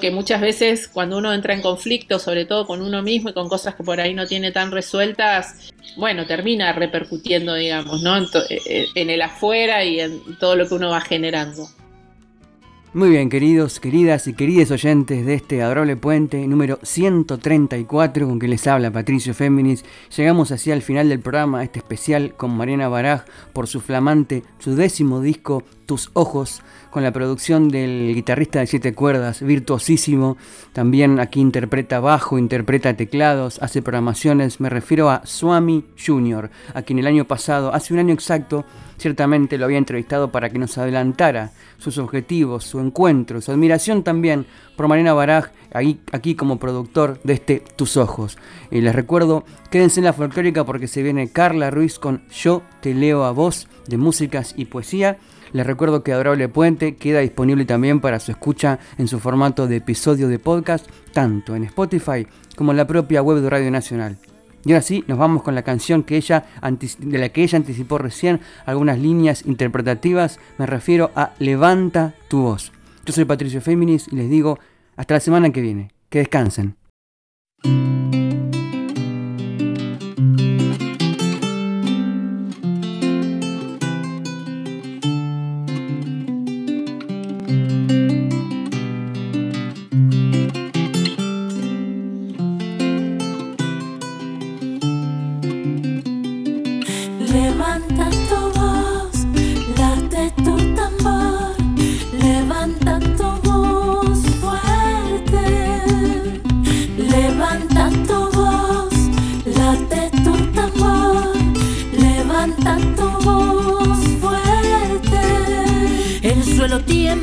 Que 0.00 0.10
muchas 0.10 0.40
veces 0.40 0.88
cuando 0.88 1.18
uno 1.18 1.34
entra 1.34 1.52
en 1.52 1.60
conflicto, 1.60 2.18
sobre 2.18 2.46
todo 2.46 2.66
con 2.66 2.80
uno 2.80 3.02
mismo 3.02 3.28
y 3.28 3.34
con 3.34 3.50
cosas 3.50 3.74
que 3.74 3.84
por 3.84 4.00
ahí 4.00 4.14
no 4.14 4.26
tiene 4.26 4.50
tan 4.50 4.70
resueltas, 4.70 5.72
bueno, 5.96 6.26
termina 6.26 6.72
repercutiendo, 6.72 7.54
digamos, 7.54 8.02
¿no? 8.02 8.16
En, 8.16 8.24
eh, 8.48 8.60
eh, 8.66 8.86
el 8.94 9.20
afuera 9.20 9.84
y 9.84 10.00
en 10.00 10.38
todo 10.38 10.56
lo 10.56 10.66
que 10.66 10.74
uno 10.74 10.88
va 10.88 11.02
generando. 11.02 11.68
Muy 12.94 13.10
bien, 13.10 13.28
queridos, 13.28 13.80
queridas 13.80 14.28
y 14.28 14.34
queridos 14.34 14.70
oyentes 14.70 15.26
de 15.26 15.34
este 15.34 15.60
adorable 15.62 15.96
puente 15.96 16.46
número 16.46 16.78
134 16.84 18.28
con 18.28 18.38
que 18.38 18.46
les 18.46 18.68
habla 18.68 18.92
Patricio 18.92 19.34
Féminis, 19.34 19.84
llegamos 20.16 20.52
así 20.52 20.70
al 20.70 20.80
final 20.80 21.08
del 21.08 21.18
programa, 21.18 21.64
este 21.64 21.80
especial 21.80 22.34
con 22.36 22.56
Mariana 22.56 22.88
Baraj 22.88 23.24
por 23.52 23.66
su 23.66 23.80
flamante, 23.80 24.44
su 24.60 24.76
décimo 24.76 25.20
disco, 25.20 25.64
Tus 25.86 26.10
Ojos, 26.12 26.62
con 26.94 27.02
la 27.02 27.10
producción 27.10 27.70
del 27.70 28.14
guitarrista 28.14 28.60
de 28.60 28.68
siete 28.68 28.94
cuerdas, 28.94 29.42
virtuosísimo. 29.42 30.36
También 30.72 31.18
aquí 31.18 31.40
interpreta 31.40 31.98
bajo, 31.98 32.38
interpreta 32.38 32.96
teclados, 32.96 33.60
hace 33.60 33.82
programaciones. 33.82 34.60
Me 34.60 34.70
refiero 34.70 35.10
a 35.10 35.26
Swami 35.26 35.86
Jr., 35.98 36.52
a 36.72 36.82
quien 36.82 37.00
el 37.00 37.08
año 37.08 37.24
pasado, 37.24 37.74
hace 37.74 37.94
un 37.94 37.98
año 37.98 38.14
exacto, 38.14 38.64
ciertamente 38.96 39.58
lo 39.58 39.64
había 39.64 39.78
entrevistado 39.78 40.30
para 40.30 40.50
que 40.50 40.60
nos 40.60 40.78
adelantara 40.78 41.50
sus 41.78 41.98
objetivos, 41.98 42.62
su 42.62 42.78
encuentro, 42.78 43.40
su 43.40 43.50
admiración 43.50 44.04
también 44.04 44.46
por 44.76 44.86
Marina 44.86 45.14
Baraj, 45.14 45.46
aquí 45.72 46.36
como 46.36 46.60
productor 46.60 47.20
de 47.24 47.32
este 47.32 47.60
Tus 47.74 47.96
Ojos. 47.96 48.38
Y 48.70 48.82
les 48.82 48.94
recuerdo, 48.94 49.44
quédense 49.68 49.98
en 49.98 50.04
la 50.04 50.12
folclórica 50.12 50.62
porque 50.62 50.86
se 50.86 51.02
viene 51.02 51.32
Carla 51.32 51.72
Ruiz 51.72 51.98
con 51.98 52.22
Yo 52.28 52.62
te 52.80 52.94
leo 52.94 53.24
a 53.24 53.32
vos 53.32 53.66
de 53.88 53.98
músicas 53.98 54.54
y 54.56 54.66
poesía. 54.66 55.18
Les 55.54 55.64
recuerdo 55.64 56.02
que 56.02 56.12
Adorable 56.12 56.48
Puente 56.48 56.96
queda 56.96 57.20
disponible 57.20 57.64
también 57.64 58.00
para 58.00 58.18
su 58.18 58.32
escucha 58.32 58.80
en 58.98 59.06
su 59.06 59.20
formato 59.20 59.68
de 59.68 59.76
episodio 59.76 60.26
de 60.26 60.40
podcast, 60.40 60.84
tanto 61.12 61.54
en 61.54 61.62
Spotify 61.62 62.26
como 62.56 62.72
en 62.72 62.76
la 62.76 62.88
propia 62.88 63.22
web 63.22 63.38
de 63.38 63.48
Radio 63.48 63.70
Nacional. 63.70 64.18
Y 64.64 64.72
ahora 64.72 64.82
sí, 64.82 65.04
nos 65.06 65.16
vamos 65.16 65.44
con 65.44 65.54
la 65.54 65.62
canción 65.62 66.02
que 66.02 66.16
ella, 66.16 66.46
de 66.98 67.18
la 67.18 67.28
que 67.28 67.44
ella 67.44 67.56
anticipó 67.56 67.98
recién 67.98 68.40
algunas 68.66 68.98
líneas 68.98 69.46
interpretativas. 69.46 70.40
Me 70.58 70.66
refiero 70.66 71.12
a 71.14 71.34
Levanta 71.38 72.14
tu 72.26 72.42
voz. 72.42 72.72
Yo 73.06 73.12
soy 73.12 73.24
Patricio 73.24 73.60
Féminis 73.60 74.08
y 74.10 74.16
les 74.16 74.28
digo 74.28 74.58
hasta 74.96 75.14
la 75.14 75.20
semana 75.20 75.50
que 75.50 75.60
viene. 75.60 75.92
Que 76.08 76.18
descansen. 76.18 76.74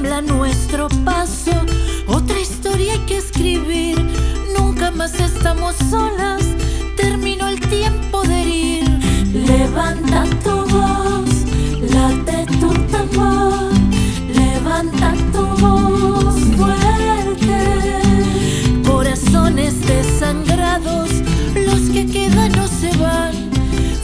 Nuestro 0.01 0.89
paso. 1.05 1.51
Otra 2.07 2.39
historia 2.39 2.93
hay 2.93 2.99
que 3.05 3.17
escribir. 3.17 3.97
Nunca 4.57 4.91
más 4.91 5.13
estamos 5.19 5.75
solas. 5.89 6.43
Terminó 6.97 7.47
el 7.47 7.59
tiempo 7.59 8.21
de 8.23 8.41
herir. 8.41 8.89
Levanta 9.33 10.25
tu 10.43 10.65
voz, 10.75 11.29
late 11.93 12.45
tu 12.59 12.73
tambor. 12.89 13.71
Levanta 14.33 15.13
tu 15.31 15.45
voz 15.61 16.35
fuerte. 16.57 18.01
Corazones 18.85 19.85
desangrados, 19.85 21.09
los 21.55 21.81
que 21.93 22.05
quedan 22.07 22.51
no 22.53 22.67
se 22.67 22.95
van. 22.97 23.33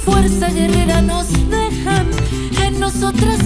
Fuerza 0.05 0.47
guerrera 0.49 1.01
nos 1.01 1.27
dejan, 1.49 2.07
en 2.63 2.79
nosotras 2.79 3.39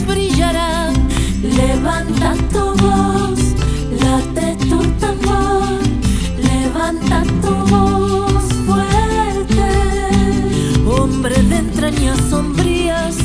Levanta 1.82 2.36
tu 2.54 2.76
voz, 2.84 3.40
late 4.04 4.56
tu 4.70 4.78
tambor, 5.00 5.80
levanta 6.38 7.24
tu 7.42 7.56
voz 7.72 8.44
fuerte. 8.68 9.66
Hombre 10.86 11.42
de 11.42 11.58
entrañas 11.58 12.20
sombrías, 12.30 13.16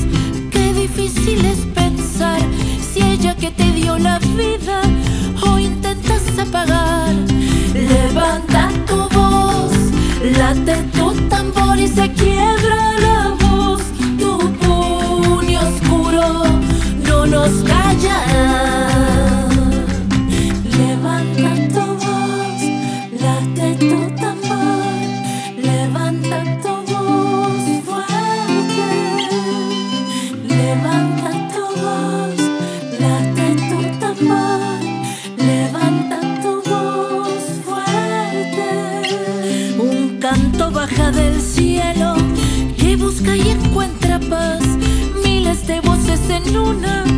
qué 0.50 0.72
difícil 0.72 1.44
es 1.44 1.58
pensar 1.74 2.40
si 2.80 3.02
ella 3.02 3.34
que 3.36 3.50
te 3.50 3.70
dio 3.72 3.98
la 3.98 4.18
vida 4.20 4.80
busca 43.16 43.36
y 43.36 43.48
encuentra 43.48 44.20
paz. 44.28 44.62
Miles 45.24 45.66
de 45.66 45.80
voces 45.80 46.20
en 46.28 46.56
una 46.56 47.15